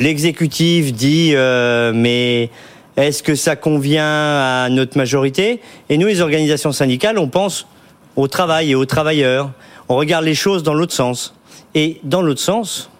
L'exécutif 0.00 0.92
dit, 0.92 1.30
euh, 1.34 1.92
mais 1.94 2.50
est-ce 2.96 3.22
que 3.22 3.34
ça 3.34 3.56
convient 3.56 4.04
à 4.04 4.68
notre 4.70 4.96
majorité? 4.96 5.60
Et 5.88 5.98
nous, 5.98 6.06
les 6.06 6.20
organisations 6.20 6.72
syndicales, 6.72 7.18
on 7.18 7.28
pense 7.28 7.66
au 8.16 8.28
travail 8.28 8.70
et 8.70 8.74
aux 8.74 8.86
travailleurs. 8.86 9.50
On 9.88 9.96
regarde 9.96 10.24
les 10.24 10.34
choses 10.34 10.62
dans 10.62 10.74
l'autre 10.74 10.94
sens. 10.94 11.34
Et 11.74 12.00
dans 12.04 12.22
l'autre 12.22 12.40
sens, 12.40 12.90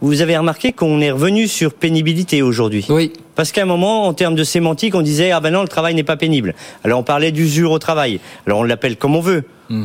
vous 0.00 0.22
avez 0.22 0.36
remarqué 0.36 0.72
qu'on 0.72 1.00
est 1.00 1.10
revenu 1.10 1.48
sur 1.48 1.74
pénibilité 1.74 2.40
aujourd'hui. 2.42 2.86
Oui. 2.88 3.12
Parce 3.34 3.52
qu'à 3.52 3.62
un 3.62 3.66
moment, 3.66 4.06
en 4.06 4.14
termes 4.14 4.34
de 4.34 4.44
sémantique, 4.44 4.94
on 4.94 5.02
disait 5.02 5.30
ah 5.30 5.40
ben 5.40 5.50
non, 5.50 5.62
le 5.62 5.68
travail 5.68 5.94
n'est 5.94 6.04
pas 6.04 6.16
pénible. 6.16 6.54
Alors 6.84 7.00
on 7.00 7.02
parlait 7.02 7.32
d'usure 7.32 7.72
au 7.72 7.78
travail. 7.78 8.20
Alors 8.46 8.60
on 8.60 8.62
l'appelle 8.62 8.96
comme 8.96 9.16
on 9.16 9.20
veut. 9.20 9.44
Mm. 9.68 9.84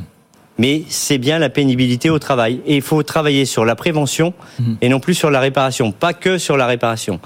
Mais 0.57 0.83
c'est 0.87 1.17
bien 1.17 1.37
la 1.37 1.49
pénibilité 1.49 2.09
au 2.09 2.19
travail. 2.19 2.61
Et 2.65 2.77
il 2.77 2.81
faut 2.81 3.03
travailler 3.03 3.45
sur 3.45 3.65
la 3.65 3.75
prévention 3.75 4.33
et 4.81 4.89
non 4.89 4.99
plus 4.99 5.13
sur 5.13 5.29
la 5.29 5.39
réparation, 5.39 5.91
pas 5.91 6.13
que 6.13 6.37
sur 6.37 6.55
la 6.55 6.65
réparation. 6.65 7.19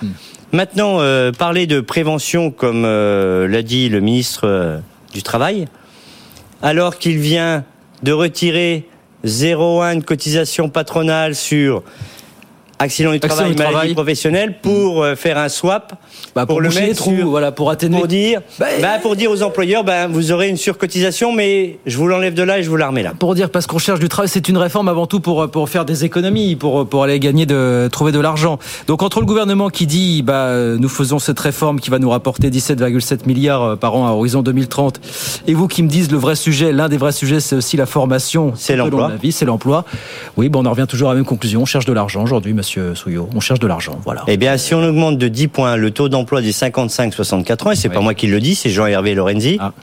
Maintenant, 0.51 0.99
euh, 0.99 1.31
parler 1.31 1.67
de 1.67 1.79
prévention, 1.79 2.49
comme 2.49 2.83
euh, 2.85 3.47
l'a 3.47 3.61
dit 3.61 3.87
le 3.87 3.99
ministre 3.99 4.47
euh, 4.47 4.79
du 5.13 5.21
Travail, 5.21 5.67
alors 6.63 6.97
qu'il 6.97 7.19
vient 7.19 7.63
de 8.01 8.11
retirer 8.11 8.87
0,1 9.25 9.99
de 9.99 10.03
cotisation 10.03 10.69
patronale 10.69 11.35
sur 11.35 11.83
accident 12.79 13.11
du 13.11 13.17
Accident 13.17 13.35
travail, 13.35 13.53
du 13.55 13.61
maladie 13.63 13.93
professionnelle, 13.93 14.55
pour 14.61 15.03
euh, 15.03 15.15
faire 15.15 15.37
un 15.37 15.49
swap, 15.49 15.93
Bah, 16.35 16.45
pour, 16.45 16.55
pour 16.55 16.61
le 16.61 16.69
mettre 16.69 16.95
trous, 16.95 17.15
sur- 17.15 17.27
voilà, 17.29 17.51
pour 17.51 17.69
atténuer. 17.69 17.97
pour 17.97 18.07
dire, 18.07 18.41
Bah, 18.59 18.67
bah, 18.81 18.87
pour 19.01 19.15
dire 19.15 19.29
aux 19.31 19.43
employeurs, 19.43 19.83
ben 19.83 20.07
vous 20.07 20.31
aurez 20.31 20.47
une 20.49 20.57
surcotisation, 20.57 21.33
mais 21.33 21.77
je 21.85 21.97
vous 21.97 22.07
l'enlève 22.07 22.33
de 22.33 22.43
là 22.43 22.59
et 22.59 22.63
je 22.63 22.69
vous 22.69 22.77
la 22.77 22.87
remets 22.87 23.03
là. 23.03 23.13
Pour 23.19 23.35
dire 23.35 23.49
parce 23.49 23.67
qu'on 23.67 23.77
cherche 23.79 23.99
du 23.99 24.07
travail, 24.09 24.29
c'est 24.29 24.47
une 24.49 24.57
réforme 24.57 24.87
avant 24.87 25.05
tout 25.07 25.19
pour 25.19 25.49
pour 25.51 25.67
faire 25.69 25.85
des 25.85 26.05
économies, 26.05 26.55
pour 26.55 26.87
pour 26.87 27.03
aller 27.03 27.19
gagner 27.19 27.45
de 27.45 27.89
trouver 27.91 28.11
de 28.11 28.19
l'argent. 28.19 28.59
Donc 28.87 29.03
entre 29.03 29.19
le 29.19 29.25
gouvernement 29.25 29.69
qui 29.69 29.85
dit 29.85 30.21
bah 30.21 30.53
nous 30.77 30.89
faisons 30.89 31.19
cette 31.19 31.39
réforme 31.39 31.79
qui 31.79 31.89
va 31.89 31.99
nous 31.99 32.09
rapporter 32.09 32.49
17,7 32.49 33.25
milliards 33.27 33.63
euh, 33.63 33.75
par 33.75 33.95
an 33.95 34.07
à 34.07 34.11
horizon 34.11 34.41
2030 34.41 35.01
et 35.47 35.53
vous 35.53 35.67
qui 35.67 35.83
me 35.83 35.89
dites 35.89 36.11
le 36.11 36.17
vrai 36.17 36.35
sujet, 36.35 36.71
l'un 36.71 36.87
des 36.89 36.97
vrais 36.97 37.11
sujets 37.11 37.39
c'est 37.41 37.55
aussi 37.55 37.75
la 37.77 37.85
formation, 37.85 38.53
C'est 38.55 38.75
l'emploi. 38.75 39.11
c'est 39.31 39.45
l'emploi. 39.45 39.83
Oui, 40.37 40.47
bon 40.49 40.63
on 40.63 40.65
en 40.65 40.71
revient 40.71 40.87
toujours 40.87 41.09
à 41.09 41.13
la 41.13 41.17
même 41.17 41.25
conclusion, 41.25 41.61
on 41.61 41.65
cherche 41.65 41.85
de 41.85 41.93
l'argent 41.93 42.23
aujourd'hui 42.23 42.53
monsieur 42.53 42.68
Souillot, 42.95 43.29
on 43.35 43.39
cherche 43.39 43.59
de 43.59 43.67
l'argent, 43.67 43.99
voilà. 44.03 44.23
Eh 44.27 44.37
bien, 44.37 44.57
si 44.57 44.73
on 44.73 44.83
augmente 44.83 45.17
de 45.17 45.27
10 45.27 45.47
points 45.47 45.75
le 45.77 45.91
taux 45.91 46.09
d'emploi 46.09 46.41
des 46.41 46.51
55-64 46.51 47.67
ans, 47.67 47.71
et 47.71 47.75
c'est 47.75 47.87
Oui. 47.89 47.93
pas 47.95 48.01
moi 48.01 48.13
qui 48.13 48.27
le 48.27 48.39
dis, 48.39 48.55
c'est 48.55 48.69
Jean-Hervé 48.69 49.15
Lorenzi. 49.15 49.57
Ah. 49.59 49.73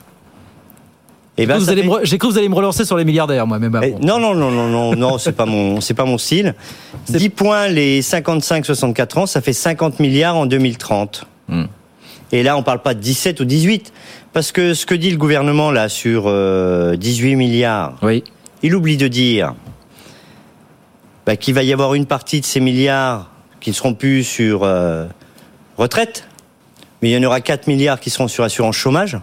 Eh 1.39 1.45
ben, 1.45 1.59
fait- 1.59 1.75
me 1.83 2.03
J'ai 2.03 2.17
cru 2.17 2.27
que 2.29 2.33
vous 2.33 2.39
allez 2.39 2.49
me 2.49 2.55
relancer 2.55 2.83
sur 2.83 2.97
les 2.97 3.05
milliardaires 3.05 3.45
moi, 3.45 3.59
bah, 3.59 3.81
Eh. 3.83 3.91
Non, 4.03 4.19
non, 4.19 4.33
non, 4.33 4.49
non, 4.49 4.67
non, 4.67 4.95
non, 4.95 5.17
c'est 5.19 5.33
pas 5.33 5.45
mon, 5.45 5.81
c'est 5.81 5.93
pas 5.93 6.05
mon 6.05 6.17
style. 6.17 6.55
10 7.09 7.29
points 7.29 7.67
les 7.67 8.01
55-64 8.01 9.19
ans, 9.19 9.25
ça 9.27 9.41
fait 9.41 9.53
50 9.53 9.99
milliards 9.99 10.35
en 10.35 10.45
2030. 10.47 11.25
Hmm. 11.47 11.65
Et 12.31 12.41
là, 12.43 12.57
on 12.57 12.63
parle 12.63 12.81
pas 12.81 12.93
de 12.95 12.99
17 12.99 13.39
ou 13.39 13.45
18, 13.45 13.93
parce 14.33 14.51
que 14.51 14.73
ce 14.73 14.85
que 14.87 14.95
dit 14.95 15.11
le 15.11 15.17
gouvernement 15.17 15.71
là 15.71 15.89
sur 15.89 16.23
euh, 16.25 16.95
18 16.95 17.35
milliards, 17.35 17.93
Oui. 18.01 18.23
il 18.63 18.75
oublie 18.75 18.97
de 18.97 19.07
dire 19.07 19.53
bah, 21.27 21.35
qu'il 21.35 21.53
va 21.53 21.61
y 21.61 21.73
avoir 21.73 21.93
une 21.93 22.05
partie 22.05 22.39
de 22.39 22.45
ces 22.45 22.61
milliards 22.61 23.29
qui 23.59 23.71
ne 23.71 23.75
seront 23.75 23.93
plus 23.93 24.23
sur 24.23 24.63
euh, 24.63 25.05
retraite, 25.77 26.25
mais 27.01 27.09
il 27.09 27.13
y 27.13 27.17
en 27.17 27.23
aura 27.27 27.41
4 27.41 27.67
milliards 27.67 27.99
qui 27.99 28.09
seront 28.09 28.29
sur 28.29 28.45
assurance 28.45 28.77
chômage, 28.77 29.17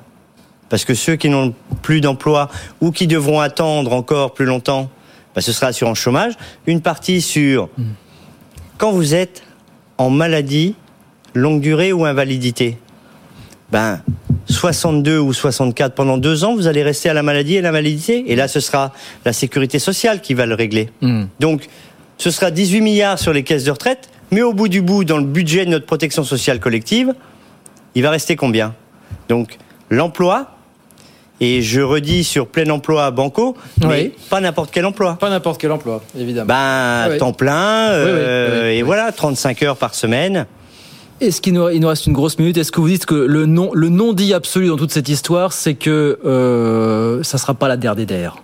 parce 0.68 0.84
que 0.84 0.92
ceux 0.92 1.16
qui 1.16 1.30
n'ont 1.30 1.54
plus 1.80 2.02
d'emploi 2.02 2.50
ou 2.82 2.90
qui 2.90 3.06
devront 3.06 3.40
attendre 3.40 3.94
encore 3.94 4.34
plus 4.34 4.44
longtemps, 4.44 4.90
bah, 5.34 5.40
ce 5.40 5.50
sera 5.50 5.68
assurance 5.68 5.98
chômage. 5.98 6.34
Une 6.66 6.82
partie 6.82 7.22
sur 7.22 7.70
quand 8.76 8.92
vous 8.92 9.14
êtes 9.14 9.42
en 9.96 10.10
maladie, 10.10 10.74
longue 11.32 11.62
durée 11.62 11.94
ou 11.94 12.04
invalidité. 12.04 12.76
Ben, 13.72 14.02
62 14.50 15.18
ou 15.18 15.32
64 15.32 15.94
pendant 15.94 16.18
deux 16.18 16.44
ans, 16.44 16.54
vous 16.54 16.66
allez 16.66 16.82
rester 16.82 17.08
à 17.08 17.14
la 17.14 17.22
maladie 17.22 17.56
et 17.56 17.62
l'invalidité. 17.62 18.30
Et 18.30 18.36
là, 18.36 18.46
ce 18.46 18.60
sera 18.60 18.92
la 19.24 19.32
sécurité 19.32 19.78
sociale 19.78 20.20
qui 20.20 20.34
va 20.34 20.44
le 20.44 20.54
régler. 20.54 20.90
Hmm. 21.00 21.24
Donc, 21.40 21.66
ce 22.18 22.30
sera 22.30 22.50
18 22.50 22.80
milliards 22.80 23.18
sur 23.18 23.32
les 23.32 23.42
caisses 23.42 23.64
de 23.64 23.70
retraite, 23.70 24.08
mais 24.30 24.42
au 24.42 24.52
bout 24.52 24.68
du 24.68 24.82
bout, 24.82 25.04
dans 25.04 25.18
le 25.18 25.24
budget 25.24 25.64
de 25.64 25.70
notre 25.70 25.86
protection 25.86 26.24
sociale 26.24 26.60
collective, 26.60 27.12
il 27.94 28.02
va 28.02 28.10
rester 28.10 28.36
combien? 28.36 28.74
Donc, 29.28 29.58
l'emploi, 29.90 30.48
et 31.40 31.62
je 31.62 31.80
redis 31.80 32.24
sur 32.24 32.46
plein 32.46 32.68
emploi 32.70 33.06
à 33.06 33.10
Banco, 33.10 33.56
mais 33.80 33.86
Oui. 33.86 34.12
pas 34.30 34.40
n'importe 34.40 34.70
quel 34.72 34.86
emploi. 34.86 35.16
Pas 35.20 35.30
n'importe 35.30 35.60
quel 35.60 35.72
emploi, 35.72 36.02
évidemment. 36.18 36.46
Ben, 36.46 37.08
oui. 37.10 37.18
temps 37.18 37.32
plein, 37.32 37.90
euh, 37.90 38.70
oui, 38.70 38.78
et 38.78 38.82
voilà, 38.82 39.10
35 39.12 39.62
heures 39.62 39.76
par 39.76 39.94
semaine. 39.94 40.46
Est-ce 41.20 41.40
qu'il 41.40 41.54
nous, 41.54 41.68
il 41.70 41.80
nous 41.80 41.88
reste 41.88 42.06
une 42.06 42.12
grosse 42.12 42.38
minute? 42.38 42.56
Est-ce 42.56 42.72
que 42.72 42.80
vous 42.80 42.88
dites 42.88 43.06
que 43.06 43.14
le 43.14 43.46
non, 43.46 43.70
le 43.72 43.88
non 43.88 44.12
dit 44.12 44.34
absolu 44.34 44.66
dans 44.68 44.76
toute 44.76 44.92
cette 44.92 45.08
histoire, 45.08 45.52
c'est 45.52 45.74
que 45.74 46.18
euh, 46.24 47.22
ça 47.22 47.38
sera 47.38 47.54
pas 47.54 47.68
la 47.68 47.76
DRDR 47.76 48.36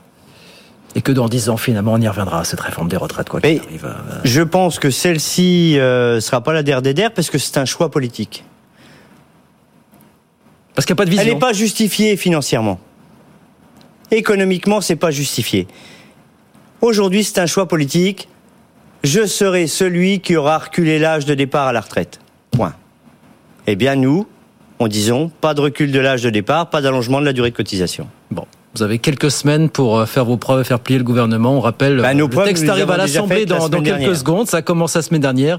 et 0.95 1.03
que 1.03 1.13
dans 1.13 1.29
dix 1.29 1.49
ans 1.49 1.57
finalement 1.57 1.93
on 1.95 2.01
y 2.01 2.09
reviendra 2.09 2.41
à 2.41 2.45
cette 2.45 2.61
réforme 2.61 2.89
des 2.89 2.97
retraites 2.97 3.29
quoi 3.29 3.41
qu'il 3.41 3.59
arrive. 3.61 3.85
euh, 3.87 4.21
Je 4.25 4.43
pense 4.43 4.79
que 4.79 4.91
celle-ci 4.91 5.79
euh, 5.79 6.21
sera 6.21 6.43
pas 6.43 6.53
la 6.53 6.63
DRDR 6.63 7.11
parce 7.15 7.31
que 7.31 7.39
c'est 7.39 7.59
un 7.59 7.65
choix 7.65 7.91
politique. 7.91 8.45
Parce 10.75 10.87
qu'il 10.87 10.95
n'y 10.95 10.99
a 10.99 11.03
pas 11.03 11.05
de 11.05 11.11
Elle 11.11 11.19
vision. 11.19 11.35
n'est 11.35 11.39
pas 11.41 11.53
justifiée 11.53 12.17
financièrement. 12.17 12.79
Économiquement, 14.11 14.81
c'est 14.81 14.97
pas 14.97 15.11
justifié. 15.11 15.67
Aujourd'hui, 16.81 17.23
c'est 17.25 17.39
un 17.41 17.47
choix 17.47 17.69
politique. 17.69 18.29
Je 19.05 19.27
serai 19.27 19.67
celui 19.67 20.21
qui 20.21 20.37
aura 20.37 20.59
reculé 20.59 20.99
l'âge 20.99 21.25
de 21.27 21.35
départ 21.35 21.67
à 21.69 21.73
la 21.73 21.81
retraite. 21.81 22.21
Point. 22.51 22.75
Eh 23.67 23.77
bien, 23.77 23.95
nous, 23.95 24.27
on 24.79 24.89
disons 24.89 25.29
pas 25.29 25.55
de 25.55 25.61
recul 25.61 25.93
de 25.93 26.01
l'âge 26.01 26.23
de 26.23 26.31
départ, 26.31 26.71
pas 26.71 26.81
d'allongement 26.81 27.21
de 27.21 27.27
la 27.27 27.33
durée 27.33 27.51
de 27.51 27.57
cotisation. 27.57 28.09
Bon, 28.31 28.47
Vous 28.77 28.85
avez 28.85 28.99
quelques 28.99 29.33
semaines 29.33 29.69
pour 29.69 29.99
euh, 29.99 30.07
faire 30.07 30.25
vos 30.25 30.37
preuves, 30.37 30.65
faire 30.65 30.79
plier 30.79 30.99
le 30.99 31.05
gouvernement. 31.05 31.57
On 31.57 31.61
rappelle, 31.61 32.01
Bah, 32.01 32.15
nos 32.15 32.27
le 32.27 32.31
preuves, 32.31 32.47
texte 32.47 32.69
arrive 32.69 32.89
à 32.91 32.97
l'Assemblée 32.97 33.45
la 33.45 33.59
dans, 33.59 33.69
quelques 33.69 33.83
dernière. 33.85 34.17
secondes. 34.17 34.47
Ça 34.47 34.63
commence 34.63 34.95
la 34.95 35.03
semaine 35.03 35.21
dernière. 35.23 35.59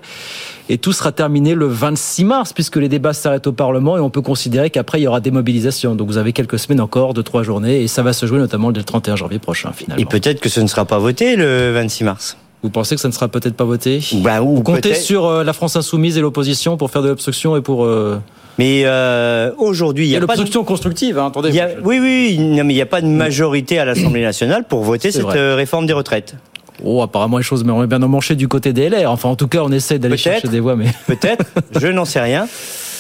Et 0.70 0.78
tout 0.78 0.94
sera 0.94 1.12
terminé 1.12 1.54
le 1.54 1.68
26 1.68 2.24
mars, 2.24 2.54
puisque 2.54 2.78
les 2.78 2.88
débats 2.88 3.12
s'arrêtent 3.12 3.48
au 3.48 3.52
Parlement 3.52 3.98
et 3.98 4.00
on 4.00 4.10
peut 4.10 4.22
considérer 4.22 4.70
qu'après, 4.70 5.02
il 5.02 5.04
y 5.04 5.08
aura 5.08 5.20
des 5.20 5.32
mobilisations. 5.32 5.94
Donc 5.96 6.08
vous 6.08 6.18
avez 6.18 6.32
quelques 6.32 6.58
semaines 6.58 6.80
encore 6.80 7.14
de 7.14 7.22
trois 7.22 7.44
journées 7.44 7.82
et 7.82 7.90
ça 7.90 8.02
va 8.02 8.14
se 8.14 8.26
jouer 8.26 8.40
notamment 8.40 8.70
le 8.70 8.82
31 8.82 9.18
janvier 9.18 9.40
prochain, 9.40 9.72
finalement. 9.76 10.02
Et 10.02 10.06
peut-être 10.06 10.40
que 10.40 10.48
ce 10.48 10.62
ne 10.62 10.68
sera 10.68 10.86
pas 10.86 10.98
voté 11.00 11.36
le 11.36 11.74
26 11.74 12.06
mars. 12.06 12.38
Vous 12.64 12.70
pensez 12.70 12.96
que 12.96 13.02
ça 13.02 13.10
ne 13.10 13.14
sera 13.14 13.28
peut-être 13.28 13.56
pas 13.58 13.66
voté? 13.66 14.00
Bah, 14.22 14.42
ou 14.42 14.56
Vous 14.56 14.64
comptez 14.64 14.94
sur 14.96 15.26
euh, 15.26 15.44
la 15.44 15.52
France 15.52 15.76
insoumise 15.76 16.18
et 16.18 16.22
l'opposition 16.22 16.78
pour 16.78 16.92
faire 16.92 17.02
de 17.02 17.10
l'obstruction 17.10 17.58
et 17.58 17.62
pour... 17.62 17.84
euh, 17.84 18.20
Mais 18.58 18.84
euh, 18.86 19.52
aujourd'hui, 19.58 20.06
il 20.06 20.08
y 20.08 20.12
n'y 20.12 20.16
a 20.18 20.20
a, 20.20 20.22
pas 20.28 20.34
de... 20.36 20.40
l'obstruction 20.42 20.64
constructive, 20.64 21.18
hein, 21.18 21.28
attendez. 21.28 21.52
y 21.52 21.60
a- 21.60 21.70
Oui, 21.84 22.00
oui, 22.00 22.38
non, 22.40 22.64
mais 22.64 22.74
il 22.74 22.76
n'y 22.76 22.82
a 22.82 22.86
pas 22.86 23.02
de 23.02 23.08
majorité 23.08 23.80
à 23.80 23.86
l'Assemblée 23.86 24.22
nationale 24.22 24.66
pour 24.68 24.82
voter 24.84 25.12
cette 25.12 25.22
vrai. 25.24 25.38
euh, 25.38 25.56
réforme 25.56 25.86
des 25.86 25.94
retraites. 25.94 26.36
Oh, 26.84 27.02
apparemment 27.02 27.38
les 27.38 27.44
choses 27.44 27.64
ont 27.68 27.84
bien 27.86 28.02
emmanché 28.02 28.36
du 28.36 28.48
côté 28.48 28.74
des 28.74 28.90
LR. 28.90 29.12
Enfin, 29.12 29.30
en 29.30 29.36
tout 29.36 29.48
cas, 29.48 29.60
on 29.64 29.72
essaie 29.72 30.00
d'aller 30.00 30.18
chercher 30.18 30.48
des 30.48 30.60
voix, 30.60 30.76
mais... 30.76 30.86
Peut-être, 31.08 31.46
je 31.80 31.88
n'en 31.88 32.06
sais 32.06 32.20
rien. 32.22 32.48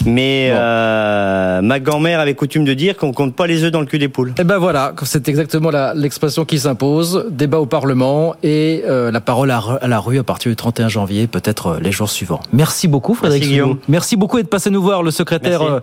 Mais 0.03 0.49
Bon. 0.51 0.57
euh, 0.59 1.61
ma 1.61 1.79
grand-mère 1.79 2.19
avait 2.19 2.33
coutume 2.33 2.65
de 2.65 2.73
dire 2.73 2.97
qu'on 2.97 3.11
compte 3.13 3.35
pas 3.35 3.45
les 3.45 3.63
œufs 3.63 3.71
dans 3.71 3.81
le 3.81 3.85
cul 3.85 3.99
des 3.99 4.07
poules. 4.07 4.33
Eh 4.39 4.43
ben 4.43 4.57
voilà, 4.57 4.93
c'est 5.03 5.27
exactement 5.29 5.69
l'expression 5.93 6.43
qui 6.43 6.57
s'impose. 6.57 7.25
Débat 7.29 7.59
au 7.59 7.67
Parlement 7.67 8.33
et 8.41 8.81
euh, 8.89 9.11
la 9.11 9.21
parole 9.21 9.51
à, 9.51 9.61
à 9.79 9.87
la 9.87 9.99
rue 9.99 10.17
à 10.17 10.23
partir 10.23 10.49
du 10.51 10.55
31 10.55 10.87
janvier, 10.87 11.27
peut-être 11.27 11.67
euh, 11.67 11.79
les 11.79 11.91
jours 11.91 12.09
suivants. 12.09 12.39
Merci 12.51 12.87
beaucoup, 12.87 13.13
Frédéric 13.13 13.43
Merci. 13.43 13.51
Guillaume. 13.53 13.77
Merci 13.89 14.15
beaucoup 14.15 14.37
d'être 14.37 14.49
passé 14.49 14.71
nous 14.71 14.81
voir, 14.81 15.03
le 15.03 15.11
secrétaire 15.11 15.59
Merci. 15.61 15.75
euh, 15.75 15.79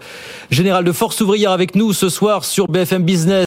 général 0.50 0.82
de 0.82 0.90
Force 0.90 1.20
ouvrière 1.20 1.52
avec 1.52 1.76
nous 1.76 1.92
ce 1.92 2.08
soir 2.08 2.44
sur 2.44 2.66
BFM 2.66 3.04
Business. 3.04 3.28